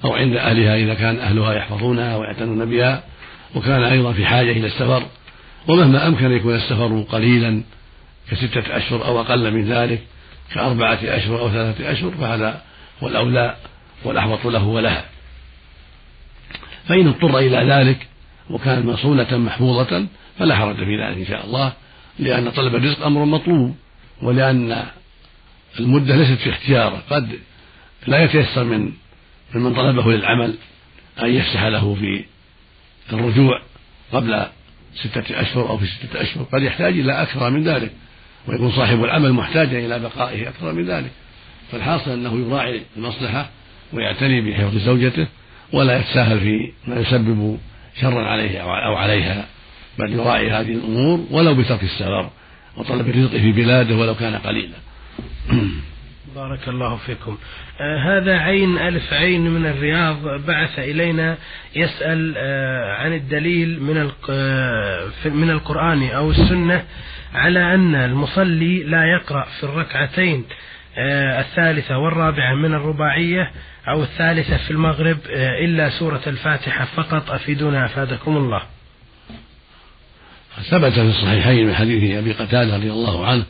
أو 0.04 0.14
عند 0.14 0.36
أهلها 0.36 0.76
إذا 0.76 0.94
كان 0.94 1.18
أهلها 1.18 1.54
يحفظونها 1.54 2.16
ويعتنون 2.16 2.70
بها. 2.70 3.02
وكان 3.54 3.82
أيضا 3.82 4.12
في 4.12 4.26
حاجة 4.26 4.50
إلى 4.50 4.66
السفر 4.66 5.02
ومهما 5.68 6.06
أمكن 6.06 6.32
يكون 6.32 6.54
السفر 6.54 7.04
قليلا 7.08 7.62
كستة 8.30 8.76
أشهر 8.76 9.04
أو 9.04 9.20
أقل 9.20 9.50
من 9.50 9.64
ذلك 9.64 10.00
كأربعة 10.54 10.98
أشهر 11.04 11.40
أو 11.40 11.50
ثلاثة 11.50 11.92
أشهر 11.92 12.10
فهذا 12.10 12.62
هو 13.02 13.08
الأولى 13.08 13.56
والأحوط 14.04 14.46
له 14.46 14.64
ولها. 14.64 15.04
فإن 16.88 17.08
اضطر 17.08 17.38
إلى 17.38 17.72
ذلك 17.72 18.06
وكانت 18.50 18.86
مصونة 18.86 19.36
محفوظة 19.36 20.06
فلا 20.38 20.56
حرج 20.56 20.76
في 20.76 21.02
ذلك 21.02 21.18
إن 21.18 21.26
شاء 21.26 21.46
الله 21.46 21.72
لأن 22.18 22.50
طلب 22.50 22.74
الرزق 22.74 23.06
أمر 23.06 23.24
مطلوب 23.24 23.76
ولأن 24.22 24.86
المدة 25.80 26.16
ليست 26.16 26.40
في 26.42 26.50
اختياره 26.50 27.02
قد 27.10 27.38
لا 28.06 28.24
يتيسر 28.24 28.64
من 28.64 28.92
من 29.54 29.74
طلبه 29.74 30.12
للعمل 30.12 30.54
أن 31.22 31.34
يفسح 31.34 31.64
له 31.64 31.94
في 31.94 32.24
الرجوع 33.12 33.62
قبل 34.12 34.46
ستة 34.94 35.40
أشهر 35.40 35.68
أو 35.68 35.78
في 35.78 35.86
ستة 35.86 36.22
أشهر 36.22 36.44
قد 36.52 36.62
يحتاج 36.62 36.98
إلى 36.98 37.22
أكثر 37.22 37.50
من 37.50 37.64
ذلك 37.64 37.92
ويكون 38.46 38.70
صاحب 38.70 39.04
العمل 39.04 39.32
محتاجا 39.32 39.78
إلى 39.78 39.98
بقائه 39.98 40.48
أكثر 40.48 40.72
من 40.72 40.86
ذلك 40.86 41.10
فالحاصل 41.72 42.10
أنه 42.10 42.46
يراعي 42.46 42.82
المصلحة 42.96 43.50
ويعتني 43.92 44.50
بحفظ 44.50 44.76
زوجته 44.76 45.26
ولا 45.72 45.96
يتساهل 45.96 46.40
في 46.40 46.72
ما 46.86 47.00
يسبب 47.00 47.58
شرا 48.00 48.24
عليه 48.24 48.58
أو 48.60 48.96
عليها 48.96 49.46
بل 49.98 50.12
يراعي 50.12 50.50
هذه 50.50 50.72
الأمور 50.72 51.26
ولو 51.30 51.54
بترك 51.54 51.82
السفر 51.82 52.30
وطلب 52.76 53.08
الرزق 53.08 53.30
في 53.30 53.52
بلاده 53.52 53.96
ولو 53.96 54.14
كان 54.14 54.34
قليلا. 54.34 54.76
بارك 56.36 56.68
الله 56.68 56.96
فيكم. 56.96 57.38
آه 57.80 57.98
هذا 57.98 58.38
عين 58.38 58.78
ألف 58.78 59.12
عين 59.12 59.50
من 59.50 59.66
الرياض 59.66 60.46
بعث 60.46 60.78
إلينا 60.78 61.36
يسأل 61.76 62.34
آه 62.36 62.94
عن 62.94 63.12
الدليل 63.12 63.82
من 63.82 64.10
آه، 64.30 65.08
من 65.24 65.50
القرآن 65.50 66.02
أو 66.02 66.30
السنة 66.30 66.84
على 67.34 67.74
أن 67.74 67.94
المصلي 67.94 68.82
لا 68.82 69.04
يقرأ 69.04 69.46
في 69.60 69.64
الركعتين 69.64 70.44
آه، 70.98 71.40
الثالثة 71.40 71.98
والرابعة 71.98 72.54
من 72.54 72.74
الرباعية 72.74 73.50
أو 73.88 74.02
الثالثة 74.02 74.56
في 74.56 74.70
المغرب 74.70 75.18
آه، 75.30 75.64
إلا 75.64 75.90
سورة 75.90 76.20
الفاتحة 76.26 76.84
فقط. 76.84 77.30
أفيدونا 77.30 77.86
أفادكم 77.86 78.36
الله. 78.36 78.62
ثبت 80.70 80.92
في 80.92 81.00
الصحيحين 81.00 81.66
من 81.66 81.74
حديث 81.74 82.16
أبي 82.16 82.32
قتادة 82.32 82.76
رضي 82.76 82.90
الله 82.90 83.26
عنه 83.26 83.44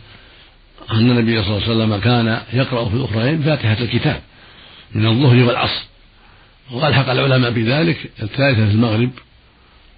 أن 0.92 1.10
النبي 1.10 1.42
صلى 1.42 1.56
الله 1.56 1.68
عليه 1.68 1.76
وسلم 1.76 1.96
كان 1.96 2.40
يقرأ 2.52 2.88
في 2.88 2.94
الأخرين 2.94 3.42
فاتحة 3.42 3.76
الكتاب 3.80 4.20
من 4.94 5.06
الظهر 5.06 5.36
والعصر. 5.36 5.82
وألحق 6.70 7.10
العلماء 7.10 7.50
بذلك 7.50 8.10
الثالثة 8.22 8.66
في 8.66 8.72
المغرب 8.72 9.10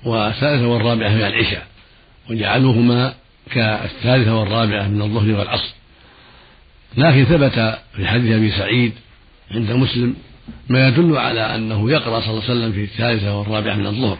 والثالثة 0.05 0.67
والرابعة 0.67 1.17
في 1.17 1.27
العشاء 1.27 1.67
وجعلوهما 2.31 3.15
كالثالثة 3.51 4.39
والرابعة 4.39 4.89
من 4.89 5.03
الظهر 5.03 5.39
والعصر. 5.39 5.75
لكن 6.97 7.25
ثبت 7.25 7.79
في 7.97 8.07
حديث 8.07 8.37
أبي 8.37 8.51
سعيد 8.51 8.93
عند 9.52 9.71
مسلم 9.73 10.14
ما 10.68 10.88
يدل 10.88 11.16
على 11.16 11.54
أنه 11.54 11.90
يقرأ 11.90 12.21
صلى 12.21 12.30
الله 12.30 12.42
عليه 12.42 12.52
وسلم 12.52 12.73
في 12.73 12.85
الثالثة 12.85 13.38
والرابعة 13.38 13.75
من 13.75 13.87
الظهر 13.87 14.18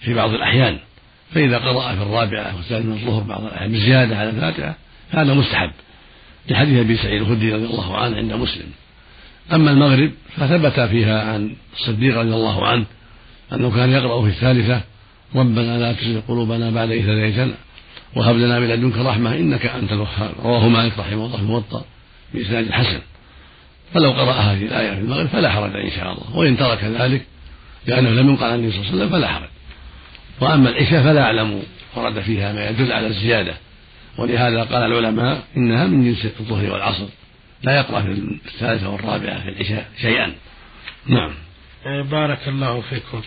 في 0.00 0.14
بعض 0.14 0.30
الأحيان. 0.30 0.78
فإذا 1.34 1.58
قرأ 1.58 1.94
في 1.94 2.02
الرابعة 2.02 2.56
والثالثة 2.56 2.88
من 2.88 2.92
الظهر 2.92 3.22
بعض 3.22 3.44
الأحيان 3.44 3.72
بزيادة 3.72 4.18
على 4.18 4.30
الفاتحة 4.30 4.74
فهذا 5.12 5.34
مستحب. 5.34 5.70
لحديث 6.50 6.80
أبي 6.80 6.96
سعيد 6.96 7.22
الخدري 7.22 7.52
رضي 7.52 7.64
الله 7.64 7.96
عنه 7.96 8.16
عند 8.16 8.32
مسلم. 8.32 8.66
أما 9.52 9.70
المغرب 9.70 10.10
فثبت 10.36 10.80
فيها 10.80 11.32
عن 11.32 11.56
الصديق 11.76 12.18
رضي 12.18 12.34
الله 12.34 12.66
عنه 12.66 12.84
أنه 13.52 13.70
كان 13.70 13.90
يقرأ 13.90 14.22
في 14.22 14.28
الثالثة 14.28 14.80
ربنا 15.34 15.78
لا 15.78 15.92
تزغ 15.92 16.20
قلوبنا 16.20 16.70
بعد 16.70 16.90
إذ 16.90 17.08
هديتنا 17.10 17.54
وهب 18.16 18.36
لنا 18.36 18.60
من 18.60 18.68
لدنك 18.68 18.98
رحمة 18.98 19.34
إنك 19.34 19.66
أنت 19.66 19.92
الوهاب. 19.92 20.32
رواه 20.44 20.68
مالك 20.68 20.98
رحمه 20.98 21.26
الله 21.26 21.36
في 21.36 21.42
الموطأ 21.42 21.84
بإسناد 22.34 22.70
حسن. 22.70 23.00
فلو 23.94 24.10
قرأ 24.10 24.32
هذه 24.32 24.62
الآية 24.62 24.90
في 24.94 25.00
المغرب 25.00 25.26
فلا 25.26 25.50
حرج 25.50 25.76
إن 25.76 25.90
شاء 25.90 26.12
الله. 26.12 26.36
وإن 26.36 26.56
ترك 26.56 26.84
ذلك 26.84 27.26
لأنه 27.86 28.10
لم 28.10 28.28
ينقل 28.28 28.44
عن 28.44 28.54
النبي 28.54 28.72
صلى 28.72 28.80
الله 28.80 28.92
عليه 28.92 28.98
وسلم 28.98 29.12
فلا 29.12 29.28
حرج. 29.28 29.48
وأما 30.40 30.68
العشاء 30.68 31.02
فلا 31.02 31.22
أعلم 31.22 31.62
ورد 31.96 32.20
فيها 32.20 32.52
ما 32.52 32.68
يدل 32.68 32.92
على 32.92 33.06
الزيادة. 33.06 33.54
ولهذا 34.18 34.62
قال 34.62 34.92
العلماء 34.92 35.44
إنها 35.56 35.86
من 35.86 36.04
جنس 36.04 36.24
الظهر 36.40 36.72
والعصر. 36.72 37.06
لا 37.62 37.76
يقرأ 37.76 38.00
في 38.00 38.38
الثالثة 38.46 38.88
والرابعة 38.88 39.42
في 39.42 39.48
العشاء 39.48 39.88
شيئا. 40.00 40.32
نعم. 41.06 41.30
آه، 41.86 42.02
بارك 42.02 42.48
الله 42.48 42.80
فيكم. 42.80 43.22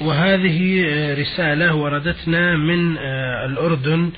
وهذه 0.00 0.84
آه، 0.86 1.14
رسالة 1.14 1.74
وردتنا 1.74 2.56
من 2.56 2.98
آه، 2.98 3.46
الأردن 3.46 4.10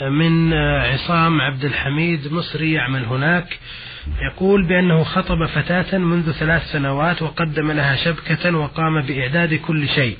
من 0.00 0.54
عصام 0.54 1.40
عبد 1.40 1.64
الحميد 1.64 2.32
مصري 2.32 2.72
يعمل 2.72 3.04
هناك. 3.04 3.58
يقول 4.32 4.68
بأنه 4.68 5.02
خطب 5.04 5.46
فتاة 5.46 5.98
منذ 5.98 6.32
ثلاث 6.32 6.72
سنوات 6.72 7.22
وقدم 7.22 7.70
لها 7.70 7.96
شبكة 7.96 8.56
وقام 8.56 9.02
بإعداد 9.02 9.54
كل 9.54 9.88
شيء. 9.88 10.16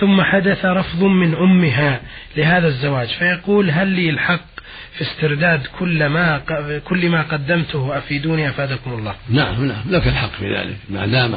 ثم 0.00 0.22
حدث 0.22 0.64
رفض 0.64 1.02
من 1.02 1.34
أمها 1.34 2.00
لهذا 2.36 2.68
الزواج. 2.68 3.08
فيقول 3.08 3.70
هل 3.70 3.88
لي 3.88 4.10
الحق 4.10 4.44
في 4.92 5.02
استرداد 5.02 5.66
كل 5.78 6.06
ما 6.06 6.38
كل 6.84 7.08
ما 7.08 7.22
قدمته 7.22 7.98
أفيدوني 7.98 8.48
أفادكم 8.48 8.92
الله؟ 8.92 9.14
نعم 9.28 9.64
نعم. 9.64 9.82
لك 9.90 10.06
الحق 10.06 10.32
في 10.32 10.56
ذلك. 10.56 10.76
ما 10.90 11.06
دام 11.06 11.34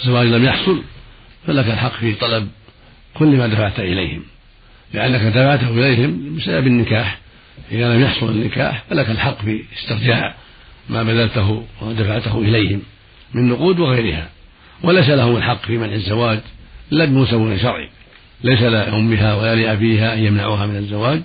الزواج 0.00 0.26
لم 0.26 0.44
يحصل 0.44 0.82
فلك 1.46 1.66
الحق 1.66 1.92
في 1.92 2.14
طلب 2.14 2.48
كل 3.14 3.36
ما 3.36 3.46
دفعت 3.46 3.80
إليهم. 3.80 4.31
لأنك 4.94 5.20
دفعته 5.20 5.68
إليهم 5.68 6.36
بسبب 6.36 6.66
النكاح. 6.66 7.18
إذا 7.72 7.94
لم 7.94 8.02
يحصل 8.02 8.28
النكاح 8.28 8.84
فلك 8.90 9.10
الحق 9.10 9.44
في 9.44 9.62
استرجاع 9.78 10.34
ما 10.88 11.02
بذلته 11.02 11.64
ودفعته 11.82 12.38
إليهم 12.38 12.82
من 13.34 13.48
نقود 13.48 13.78
وغيرها. 13.78 14.28
وليس 14.82 15.08
لهم 15.08 15.36
الحق 15.36 15.66
في 15.66 15.78
منع 15.78 15.92
الزواج 15.92 16.40
إلا 16.92 17.04
بمسوغ 17.04 17.56
شرعي. 17.56 17.88
ليس 18.44 18.62
لأمها 18.62 19.34
ولا 19.34 19.54
لأبيها 19.54 20.14
أن 20.14 20.18
يمنعوها 20.18 20.66
من 20.66 20.76
الزواج 20.76 21.20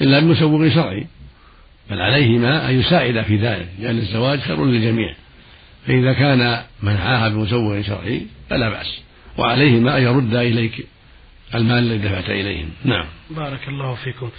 إلا 0.00 0.20
بمسوغ 0.20 0.68
شرعي. 0.68 1.06
بل 1.90 2.00
عليهما 2.00 2.70
أن 2.70 2.80
يساعدا 2.80 3.22
في 3.22 3.36
ذلك 3.36 3.68
لأن 3.80 3.98
الزواج 3.98 4.38
خير 4.40 4.64
للجميع. 4.64 5.14
فإذا 5.86 6.12
كان 6.12 6.60
منعاها 6.82 7.28
بمسوغ 7.28 7.82
شرعي 7.82 8.22
فلا 8.50 8.68
بأس. 8.68 9.00
وعليهما 9.38 9.98
أن 9.98 10.02
يردا 10.02 10.42
إليك 10.42 10.86
المال 11.54 11.78
الذي 11.78 12.08
دفعت 12.08 12.30
إليهم 12.30 12.70
نعم. 12.84 13.06
بارك 13.30 13.68
الله 13.68 13.94
فيكم. 13.94 14.30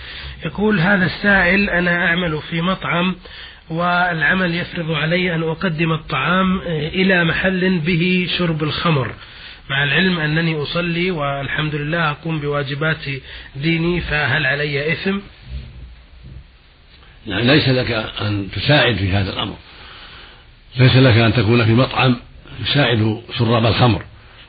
يقول 0.46 0.80
هذا 0.80 1.06
السائل 1.06 1.70
أنا 1.70 2.08
أعمل 2.08 2.42
في 2.50 2.62
مطعم 2.62 3.16
والعمل 3.70 4.56
يفرض 4.56 4.92
علي 4.92 5.36
أن 5.36 5.44
أقدم 5.44 5.92
الطعام 5.92 6.62
إلى 6.68 7.24
محل 7.24 7.80
به 7.80 8.28
شرب 8.38 8.64
الخمر. 8.64 9.14
مع 9.70 9.84
العلم 9.84 10.20
أنني 10.20 10.62
أصلي 10.62 11.12
والحمد 11.12 11.76
لله 11.76 12.12
أقوم 12.12 12.40
بواجبات 12.40 13.06
ديني 13.56 14.02
فهل 14.02 14.46
علي 14.46 14.94
إثم؟ 14.94 15.20
يعني 17.28 17.48
ليس 17.48 17.70
لك 17.70 17.92
أن 18.22 18.48
تساعد 18.52 18.96
في 18.96 19.12
هذا 19.12 19.34
الأمر. 19.34 19.56
ليس 20.78 20.96
لك 20.96 21.18
أن 21.18 21.34
تكون 21.34 21.66
في 21.66 21.74
مطعم 21.74 22.16
يساعد 22.62 23.22
شراب 23.38 23.66
الخمر 23.66 24.04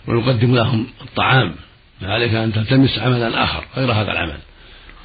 ويقدم 0.07 0.55
لهم 0.55 0.87
الطعام. 1.03 1.55
فعليك 2.01 2.35
أن 2.35 2.53
تلتمس 2.53 2.99
عملا 2.99 3.45
آخر 3.45 3.65
غير 3.77 3.93
هذا 3.93 4.13
العمل. 4.13 4.39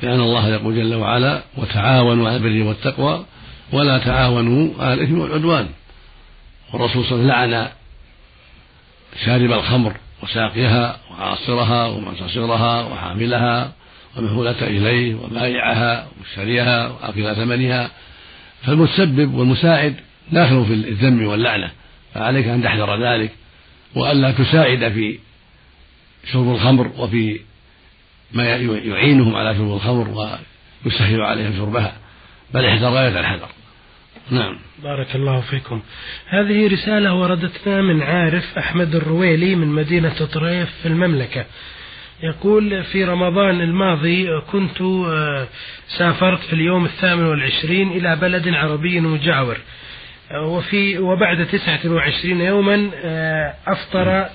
لأن 0.04 0.20
الله 0.20 0.48
يقول 0.50 0.76
جل 0.76 0.96
وعلا 0.96 1.44
وتعاونوا 1.58 2.28
على 2.30 2.38
البر 2.38 2.68
والتقوى 2.68 3.26
ولا 3.72 3.98
تعاونوا 3.98 4.84
على 4.84 4.94
الإثم 4.94 5.20
والعدوان 5.20 5.68
والرسول 6.74 7.06
صلى 7.06 7.22
الله 7.22 7.34
عليه 7.34 7.48
وسلم 7.48 7.62
لعن 7.62 7.70
شارب 9.26 9.52
الخمر 9.52 9.94
وساقيها 10.24 10.98
وعاصرها 11.12 11.88
ومعتصرها 11.88 12.82
وحاملها 12.82 13.72
ومهولة 14.18 14.62
إليه 14.62 15.16
وبائعها 15.16 16.08
ومشتريها 16.18 16.88
وآكل 16.88 17.36
ثمنها. 17.36 17.90
فالمتسبب 18.64 19.34
والمساعد 19.34 19.96
داخل 20.32 20.66
في 20.66 20.74
الذم 20.74 21.28
واللعنة 21.28 21.72
فعليك 22.14 22.48
أن 22.48 22.64
تحذر 22.64 23.04
ذلك 23.04 23.32
وألا 23.96 24.32
تساعد 24.32 24.92
في 24.92 25.20
شرب 26.32 26.56
الخمر 26.56 26.92
وفي 26.98 27.40
ما 28.34 28.44
يعينهم 28.86 29.36
على 29.36 29.56
شرب 29.56 29.74
الخمر 29.74 30.38
ويسهل 30.86 31.22
عليهم 31.22 31.54
شربها. 31.58 31.94
بل 32.54 32.66
احذر 32.66 32.90
غاية 32.90 33.20
الحذر. 33.20 33.50
نعم. 34.32 34.60
بارك 34.84 35.16
الله 35.16 35.42
فيكم. 35.42 35.82
هذه 36.28 36.68
رسالة 36.68 37.14
وردتنا 37.14 37.82
من 37.82 38.02
عارف 38.02 38.58
أحمد 38.58 38.96
الرويلي 38.96 39.56
من 39.56 39.68
مدينة 39.68 40.26
طريف 40.34 40.70
في 40.82 40.88
المملكة. 40.88 41.46
يقول 42.24 42.84
في 42.84 43.04
رمضان 43.04 43.62
الماضي 43.62 44.42
كنت 44.52 44.82
آه، 44.82 45.48
سافرت 45.98 46.40
في 46.40 46.54
اليوم 46.54 46.86
الثامن 46.86 47.24
والعشرين 47.26 47.92
إلى 47.92 48.16
بلد 48.16 48.48
عربي 48.48 49.00
مجاور 49.00 49.58
آه، 50.32 50.46
وفي 50.46 50.98
وبعد 50.98 51.48
تسعة 51.48 51.80
وعشرين 51.86 52.42
يوما 52.42 52.92
آه، 52.96 53.54
أفطر 53.68 54.30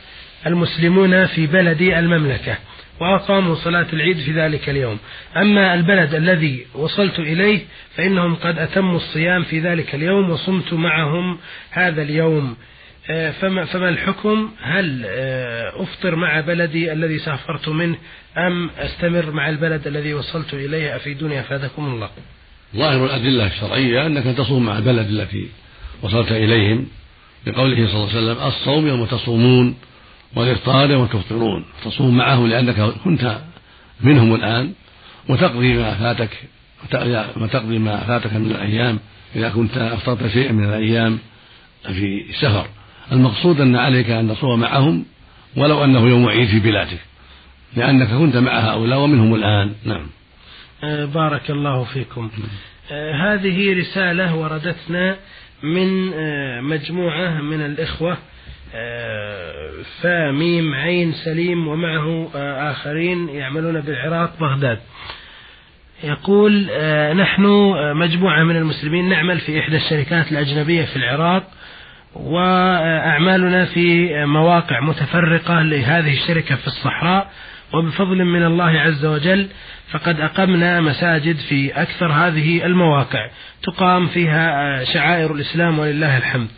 المسلمون 0.46 1.26
في 1.26 1.46
بلد 1.46 1.80
المملكة 1.82 2.56
وأقاموا 3.00 3.54
صلاة 3.54 3.86
العيد 3.92 4.16
في 4.16 4.32
ذلك 4.32 4.68
اليوم. 4.68 4.98
أما 5.36 5.74
البلد 5.74 6.14
الذي 6.14 6.66
وصلت 6.74 7.18
إليه 7.18 7.60
فإنهم 7.96 8.34
قد 8.34 8.58
أتموا 8.58 8.96
الصيام 8.96 9.42
في 9.42 9.60
ذلك 9.60 9.94
اليوم 9.94 10.30
وصمت 10.30 10.72
معهم 10.72 11.38
هذا 11.70 12.02
اليوم. 12.02 12.56
آه، 13.10 13.30
فما, 13.30 13.64
فما 13.64 13.88
الحكم؟ 13.88 14.50
هل 14.62 15.02
آه، 15.06 15.82
أفطر 15.82 16.16
مع 16.16 16.40
بلدي 16.40 16.92
الذي 16.92 17.18
سافرت 17.18 17.68
منه 17.68 17.96
أم 18.38 18.70
أستمر 18.78 19.30
مع 19.30 19.48
البلد 19.48 19.86
الذي 19.86 20.14
وصلت 20.14 20.54
إليه؟ 20.54 20.96
أفيدوني 20.96 21.40
أفادكم 21.40 21.84
الله. 21.84 22.10
ظاهر 22.76 23.04
الأدلة 23.04 23.46
الشرعية 23.46 24.06
أنك 24.06 24.36
تصوم 24.36 24.66
مع 24.66 24.78
البلد 24.78 25.08
التي 25.08 25.48
وصلت 26.02 26.32
إليهم 26.32 26.86
بقوله 27.46 27.86
صلى 27.86 27.94
الله 27.94 28.08
عليه 28.08 28.18
وسلم 28.18 28.46
الصوم 28.46 28.86
يوم 28.86 29.06
تصومون. 29.06 29.76
والإفطار 30.36 30.90
يوم 30.90 31.06
تفطرون 31.06 31.64
تصوم 31.84 32.16
معهم 32.16 32.46
لأنك 32.46 32.80
كنت 33.04 33.38
منهم 34.00 34.34
الآن 34.34 34.72
وتقضي 35.28 35.74
ما 35.74 35.94
فاتك 35.94 36.30
وتقضي 37.36 37.78
ما 37.78 37.96
فاتك 37.96 38.32
من 38.32 38.50
الأيام 38.50 38.98
إذا 39.36 39.48
كنت 39.48 39.76
أفطرت 39.76 40.26
شيئا 40.26 40.52
من 40.52 40.64
الأيام 40.64 41.18
في 41.82 42.24
سفر 42.40 42.66
المقصود 43.12 43.60
أن 43.60 43.76
عليك 43.76 44.10
أن 44.10 44.28
تصوم 44.28 44.60
معهم 44.60 45.04
ولو 45.56 45.84
أنه 45.84 46.08
يوم 46.08 46.28
عيد 46.28 46.48
في 46.48 46.60
بلادك 46.60 46.98
لأنك 47.76 48.08
كنت 48.08 48.36
مع 48.36 48.58
هؤلاء 48.58 48.98
ومنهم 48.98 49.34
الآن. 49.34 49.72
نعم. 49.84 50.06
آه، 50.84 51.04
بارك 51.04 51.50
الله 51.50 51.84
فيكم. 51.84 52.30
آه، 52.92 53.12
هذه 53.12 53.78
رسالة 53.78 54.34
وردتنا 54.34 55.16
من 55.62 56.12
آه، 56.14 56.60
مجموعة 56.60 57.40
من 57.40 57.60
الإخوة 57.60 58.18
فميم 60.02 60.74
عين 60.74 61.12
سليم 61.12 61.68
ومعه 61.68 62.30
آخرين 62.70 63.28
يعملون 63.28 63.80
بالعراق 63.80 64.32
بغداد. 64.40 64.78
يقول 66.04 66.68
آه، 66.70 67.12
نحن 67.12 67.42
مجموعة 67.96 68.42
من 68.42 68.56
المسلمين 68.56 69.08
نعمل 69.08 69.40
في 69.40 69.60
إحدى 69.60 69.76
الشركات 69.76 70.32
الأجنبية 70.32 70.84
في 70.84 70.96
العراق 70.96 71.42
وأعمالنا 72.14 73.64
في 73.64 74.10
مواقع 74.24 74.80
متفرقة 74.80 75.62
لهذه 75.62 76.12
الشركة 76.12 76.54
في 76.56 76.66
الصحراء. 76.66 77.30
وبفضل 77.74 78.24
من 78.24 78.42
الله 78.42 78.80
عز 78.80 79.04
وجل 79.04 79.48
فقد 79.90 80.20
أقمنا 80.20 80.80
مساجد 80.80 81.36
في 81.36 81.82
أكثر 81.82 82.12
هذه 82.12 82.66
المواقع 82.66 83.30
تقام 83.62 84.06
فيها 84.06 84.84
شعائر 84.84 85.34
الإسلام 85.34 85.78
ولله 85.78 86.18
الحمد. 86.18 86.48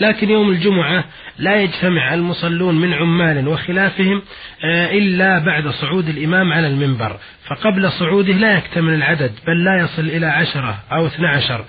لكن 0.00 0.30
يوم 0.30 0.50
الجمعة 0.50 1.04
لا 1.38 1.62
يجتمع 1.62 2.14
المصلون 2.14 2.80
من 2.80 2.92
عمال 2.92 3.48
وخلافهم 3.48 4.22
آه، 4.64 4.90
إلا 4.90 5.38
بعد 5.38 5.68
صعود 5.68 6.08
الإمام 6.08 6.52
على 6.52 6.66
المنبر. 6.66 7.16
فقبل 7.46 7.92
صعوده 7.92 8.32
لا 8.32 8.58
يكتمل 8.58 8.94
العدد 8.94 9.32
بل 9.46 9.64
لا 9.64 9.84
يصل 9.84 10.02
إلى 10.02 10.26
عشرة 10.26 10.78
أو 10.92 11.06
اثنى 11.06 11.26
عشر. 11.26 11.64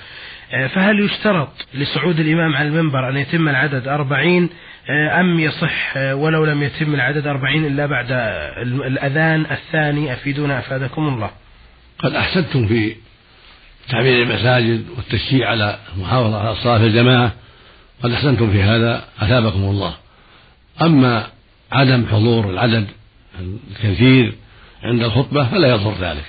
آه، 0.54 0.67
فهل 0.67 1.00
يشترط 1.00 1.67
لصعود 1.74 2.20
الإمام 2.20 2.56
على 2.56 2.67
المنبر 2.67 3.10
أن 3.10 3.17
يتم 3.17 3.50
العدد 3.50 3.88
أربعين؟ 3.88 4.50
آه، 4.89 5.20
أم 5.20 5.39
يصح 5.39 5.98
ولو 5.98 6.46
لم 6.46 6.63
يتم 6.63 6.94
العدد 6.94 7.28
أربعين 7.28 7.65
إلا 7.65 7.86
بعد 7.86 8.12
الأذان 8.62 9.46
الثاني؟ 9.52 10.13
أفيدونا 10.13 10.60
أفادكم 10.60 11.08
الله. 11.08 11.30
قد 12.00 12.15
أحسنتم 12.15 12.67
في 12.67 12.96
تعمير 13.89 14.24
المساجد 14.24 14.86
والتشجيع 14.98 15.50
على 15.50 15.78
المحافظة 15.96 16.39
على 16.39 16.52
الصلاة 16.52 16.78
في 16.78 16.86
الجماعة. 16.86 17.32
قد 18.04 18.12
أحسنتم 18.12 18.52
في 18.52 18.64
هذا 18.64 19.04
أثابكم 19.22 19.64
الله. 19.64 19.94
أما 20.82 21.28
عدم 21.72 22.06
حضور 22.12 22.50
العدد 22.50 22.88
الكثير 23.72 24.34
عند 24.84 25.04
الخطبة 25.04 25.50
فلا 25.50 25.68
يضر 25.68 25.94
ذلك. 26.02 26.26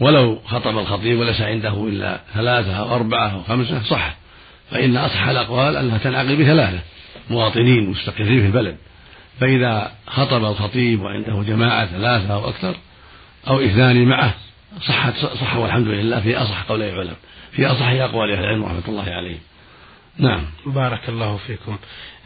ولو 0.00 0.38
خطب 0.46 0.78
الخطيب 0.78 1.18
وليس 1.18 1.40
عنده 1.40 1.88
إلا 1.88 2.20
ثلاثة 2.34 2.76
أو 2.76 2.94
أربعة 2.94 3.28
أو 3.28 3.42
خمسة 3.42 3.82
صح. 3.82 4.16
فإن 4.70 4.96
أصح 4.96 5.28
الأقوال 5.28 5.76
أنها 5.76 5.98
تنعقد 5.98 6.32
بثلاثة 6.32 6.78
مواطنين 7.30 7.90
مستقرين 7.90 8.40
في 8.40 8.46
البلد. 8.46 8.76
فإذا 9.40 9.92
خطب 10.06 10.44
الخطيب 10.44 11.00
وعنده 11.00 11.42
جماعة 11.42 11.86
ثلاثة 11.86 12.34
أو 12.34 12.48
أكثر 12.48 12.76
أو 13.48 13.60
اثنان 13.60 14.04
معه 14.04 14.34
صحت 14.86 15.14
صح 15.40 15.56
والحمد 15.56 15.86
لله 15.86 16.20
في 16.20 16.36
أصح 16.36 16.62
قولي 16.62 16.90
العلم 16.90 17.16
في 17.52 17.66
أصح 17.66 17.88
أقوال 17.88 18.30
أهل 18.30 18.40
العلم 18.40 18.64
رحمة 18.64 18.82
الله 18.88 19.04
عليهم. 19.10 19.38
نعم. 20.18 20.44
بارك 20.66 21.08
الله 21.08 21.36
فيكم. 21.36 21.78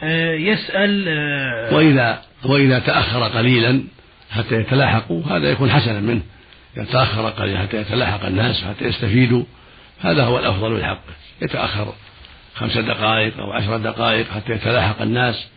آه، 0.03 0.35
يسأل 0.35 1.05
آه، 1.09 1.75
وإذا 1.75 2.23
وإذا 2.45 2.79
تأخر 2.79 3.23
قليلا 3.23 3.85
حتى 4.31 4.55
يتلاحقوا 4.55 5.23
هذا 5.25 5.51
يكون 5.51 5.71
حسنا 5.71 6.01
منه. 6.01 6.23
إذا 6.77 6.85
تأخر 6.85 7.29
قليلا 7.29 7.59
حتى 7.59 7.77
يتلاحق 7.77 8.27
الناس 8.27 8.65
حتى 8.65 8.85
يستفيدوا 8.85 9.45
هذا 10.01 10.25
هو 10.25 10.39
الأفضل 10.39 10.81
لحقه 10.81 11.15
يتأخر 11.43 11.95
خمس 12.55 12.79
دقائق 12.79 13.41
أو 13.41 13.53
عشر 13.53 13.77
دقائق 13.77 14.27
حتى 14.31 14.53
يتلاحق 14.53 15.03
الناس 15.03 15.49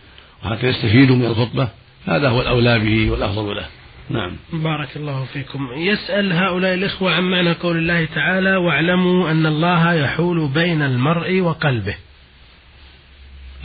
وحتى 0.45 0.67
يستفيدوا 0.67 1.15
من 1.15 1.25
الخطبة 1.25 1.69
هذا 2.07 2.29
هو 2.29 2.41
الأولى 2.41 2.79
به 2.79 3.11
والأفضل 3.11 3.55
له. 3.55 3.65
نعم. 4.09 4.31
بارك 4.53 4.89
الله 4.95 5.25
فيكم. 5.33 5.67
يسأل 5.77 6.33
هؤلاء 6.33 6.73
الإخوة 6.73 7.13
عن 7.13 7.23
معنى 7.23 7.51
قول 7.51 7.77
الله 7.77 8.05
تعالى 8.05 8.55
واعلموا 8.55 9.31
أن 9.31 9.45
الله 9.45 9.93
يحول 9.93 10.47
بين 10.47 10.81
المرء 10.81 11.41
وقلبه. 11.41 11.95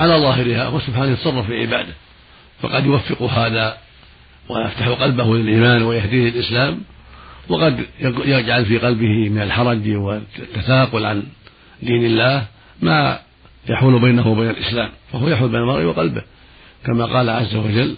على 0.01 0.15
ظاهرها 0.15 0.65
هو 0.65 0.81
سبحانه 0.81 1.13
يتصرف 1.13 1.47
في 1.47 1.61
عبادة 1.61 1.93
فقد 2.63 2.87
يوفق 2.87 3.23
هذا 3.23 3.77
ويفتح 4.49 4.89
قلبه 4.89 5.37
للإيمان 5.37 5.83
ويهديه 5.83 6.31
للإسلام 6.31 6.81
وقد 7.49 7.87
يجعل 8.25 8.65
في 8.65 8.79
قلبه 8.79 9.29
من 9.29 9.43
الحرج 9.43 9.89
والتثاقل 9.89 11.07
عن 11.07 11.23
دين 11.83 12.07
الله 12.07 12.47
ما 12.83 13.19
يحول 13.69 14.01
بينه 14.01 14.29
وبين 14.29 14.51
الإسلام 14.51 14.91
فهو 15.13 15.29
يحول 15.29 15.49
بين 15.49 15.61
المرء 15.61 15.85
وقلبه 15.85 16.23
كما 16.87 17.05
قال 17.05 17.31
عز 17.31 17.55
وجل 17.57 17.97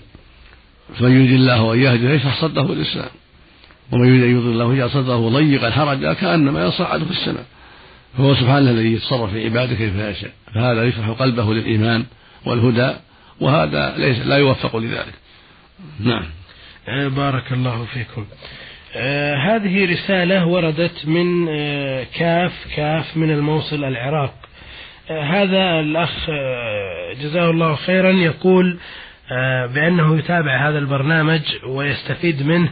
فمن 0.99 1.11
يريد 1.11 1.33
الله 1.33 1.75
أن 1.75 1.79
يهدي 1.79 2.07
يشرح 2.07 2.41
صدره 2.41 2.73
الإسلام 2.73 3.11
ومن 3.93 4.09
يريد 4.09 4.23
أن 4.23 4.31
يضل 4.31 4.53
الله 4.53 4.75
يجعل 4.75 4.91
صدره 4.91 5.29
ضيقا 5.29 5.71
حرجا 5.71 6.13
كأنما 6.13 6.67
يصعد 6.67 7.05
في 7.05 7.11
السماء. 7.11 7.45
فهو 8.19 8.35
سبحانه 8.35 8.71
الذي 8.71 8.93
يتصرف 8.93 9.31
في 9.31 9.45
عباده 9.45 9.75
كيف 9.75 9.95
يشاء. 9.95 10.31
فهذا 10.55 10.85
يفتح 10.85 11.09
قلبه 11.09 11.55
للإيمان 11.55 12.05
والهدى 12.47 12.97
وهذا 13.41 13.95
ليس 13.97 14.27
لا 14.27 14.37
يوفق 14.37 14.77
لذلك. 14.77 15.15
نعم. 16.01 16.25
آه، 16.89 17.09
بارك 17.09 17.53
الله 17.53 17.85
فيكم. 17.85 18.27
آه 18.97 19.35
هذه 19.35 19.93
رسالة 19.93 20.47
وردت 20.47 21.07
من 21.07 21.49
آه 21.49 22.07
كاف 22.15 22.53
كاف 22.77 23.17
من 23.17 23.31
الموصل 23.31 23.85
العراق. 23.85 24.35
آه 25.11 25.23
هذا 25.23 25.81
الأخ 25.81 26.29
آه 26.29 27.13
جزاه 27.23 27.51
الله 27.51 27.75
خيرا 27.75 28.11
يقول 28.11 28.79
آه 29.33 29.67
بأنه 29.67 30.19
يتابع 30.19 30.69
هذا 30.69 30.79
البرنامج 30.79 31.43
ويستفيد 31.67 32.43
منه 32.43 32.69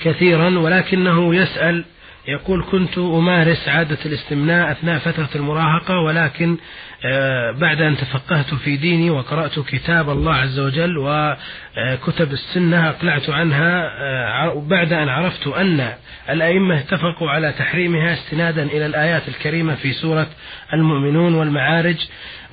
كثيرا 0.00 0.58
ولكنه 0.58 1.34
يسأل 1.34 1.84
يقول 2.28 2.64
كنت 2.70 2.98
أمارس 2.98 3.68
عادة 3.68 3.98
الاستمناء 4.06 4.72
أثناء 4.72 4.98
فترة 4.98 5.28
المراهقة 5.34 5.98
ولكن 6.00 6.56
آه، 7.06 7.50
بعد 7.50 7.80
أن 7.80 7.96
تفقهت 7.96 8.54
في 8.54 8.76
ديني 8.76 9.10
وقرأت 9.10 9.58
كتاب 9.60 10.10
الله 10.10 10.34
عز 10.34 10.58
وجل 10.58 10.98
وكتب 10.98 12.32
السنة 12.32 12.88
أقلعت 12.88 13.30
عنها 13.30 13.90
آه، 14.00 14.64
بعد 14.68 14.92
أن 14.92 15.08
عرفت 15.08 15.46
أن 15.46 15.92
الأئمة 16.30 16.78
اتفقوا 16.78 17.30
على 17.30 17.52
تحريمها 17.52 18.14
استنادا 18.14 18.62
إلى 18.62 18.86
الآيات 18.86 19.28
الكريمة 19.28 19.74
في 19.74 19.92
سورة 19.92 20.26
المؤمنون 20.72 21.34
والمعارج 21.34 21.96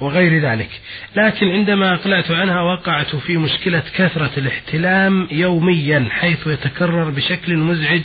وغير 0.02 0.42
ذلك. 0.42 0.70
لكن 1.16 1.48
عندما 1.48 1.94
أقلعت 1.94 2.32
عنها 2.32 2.62
وقعت 2.62 3.16
في 3.16 3.38
مشكلة 3.38 3.84
كثرة 3.96 4.32
الاحتلام 4.38 5.28
يوميا 5.32 6.08
حيث 6.12 6.48
يتكرر 6.48 7.10
بشكل 7.10 7.58
مزعج 7.58 8.02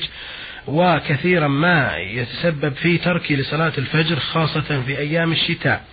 وكثيرا 0.66 1.48
ما 1.48 1.96
يتسبب 1.96 2.74
في 2.74 2.98
تركي 2.98 3.36
لصلاة 3.36 3.72
الفجر 3.78 4.16
خاصة 4.16 4.82
في 4.86 4.98
أيام 4.98 5.32
الشتاء. 5.32 5.84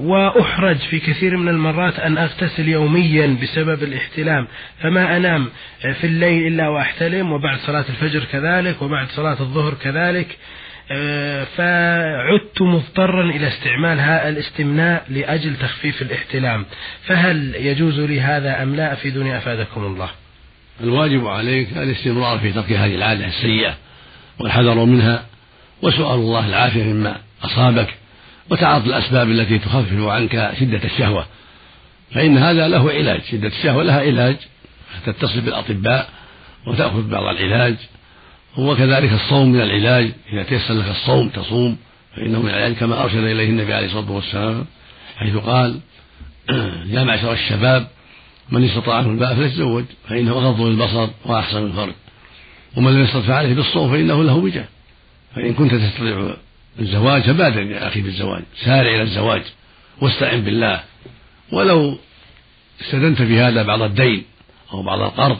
وأحرج 0.00 0.76
في 0.76 0.98
كثير 1.00 1.36
من 1.36 1.48
المرات 1.48 1.98
أن 1.98 2.18
أغتسل 2.18 2.68
يوميا 2.68 3.38
بسبب 3.42 3.82
الاحتلام. 3.82 4.48
فما 4.80 5.16
أنام 5.16 5.48
في 5.80 6.06
الليل 6.06 6.46
إلا 6.46 6.68
وأحتلم 6.68 7.32
وبعد 7.32 7.58
صلاة 7.58 7.84
الفجر 7.88 8.24
كذلك 8.24 8.82
وبعد 8.82 9.08
صلاة 9.08 9.40
الظهر 9.40 9.74
كذلك. 9.74 10.38
فعدت 11.56 12.62
مضطرا 12.62 13.30
إلى 13.30 13.48
استعمال 13.48 14.00
الاستمناء 14.00 15.04
لأجل 15.08 15.56
تخفيف 15.56 16.02
الاحتلام. 16.02 16.66
فهل 17.06 17.54
يجوز 17.54 18.00
لي 18.00 18.20
هذا 18.20 18.62
أم 18.62 18.76
لا؟ 18.76 18.92
أفيدني 18.92 19.38
أفادكم 19.38 19.84
الله. 19.84 20.10
الواجب 20.80 21.26
عليك 21.26 21.68
الاستمرار 21.76 22.38
في 22.38 22.52
ترك 22.52 22.72
هذه 22.72 22.94
العادة 22.94 23.26
السيئة. 23.26 23.76
والحذر 24.38 24.84
منها 24.84 25.24
وسؤال 25.82 26.20
الله 26.20 26.46
العافية 26.46 26.84
مما 26.84 27.16
أصابك 27.42 27.94
وتعاطي 28.50 28.86
الأسباب 28.86 29.30
التي 29.30 29.58
تخفف 29.58 30.00
عنك 30.00 30.52
شدة 30.60 30.84
الشهوة. 30.84 31.26
فإن 32.14 32.38
هذا 32.38 32.68
له 32.68 32.90
علاج 32.90 33.20
شدة 33.30 33.48
الشهوة 33.48 33.82
لها 33.82 34.00
علاج. 34.00 34.36
تتصل 35.06 35.40
بالأطباء 35.40 36.08
وتأخذ 36.66 37.08
بعض 37.08 37.36
العلاج. 37.36 37.76
وكذلك 38.58 39.12
الصوم 39.12 39.52
من 39.52 39.60
العلاج. 39.60 40.12
إذا 40.32 40.42
تيسر 40.42 40.74
لك 40.74 40.88
الصوم 40.88 41.28
تصوم 41.28 41.76
فإنه 42.16 42.42
من 42.42 42.48
العلاج 42.48 42.74
كما 42.74 43.02
أرشد 43.02 43.16
إليه 43.16 43.48
النبي 43.48 43.74
عليه 43.74 43.86
الصلاة 43.86 44.10
والسلام 44.10 44.64
حيث 45.16 45.36
قال 45.36 45.80
يا 46.86 47.04
معشر 47.04 47.32
الشباب 47.32 47.86
من 48.50 48.64
استطاع 48.64 49.00
منه 49.00 49.10
الباء 49.10 49.34
فليتزوج 49.34 49.84
فإنه 50.08 50.32
أغض 50.32 50.60
للبصر 50.60 51.08
وأحسن 51.24 51.66
الفرج 51.66 51.92
ومن 52.76 52.94
لم 52.94 53.04
يستطع 53.04 53.34
عليه 53.34 53.54
بالصوم 53.54 53.90
فإنه 53.90 54.24
له 54.24 54.34
وجه. 54.34 54.64
فإن 55.34 55.54
كنت 55.54 55.74
تستطيع 55.74 56.36
الزواج 56.78 57.22
فبادر 57.22 57.62
يا 57.62 57.88
أخي 57.88 58.00
بالزواج 58.00 58.42
سارع 58.64 58.90
إلى 58.90 59.02
الزواج 59.02 59.42
واستعن 60.00 60.40
بالله. 60.40 60.80
ولو 61.52 61.98
استدنت 62.80 63.22
في 63.22 63.40
هذا 63.40 63.62
بعض 63.62 63.82
الدين 63.82 64.24
أو 64.72 64.82
بعض 64.82 65.00
القرض 65.00 65.38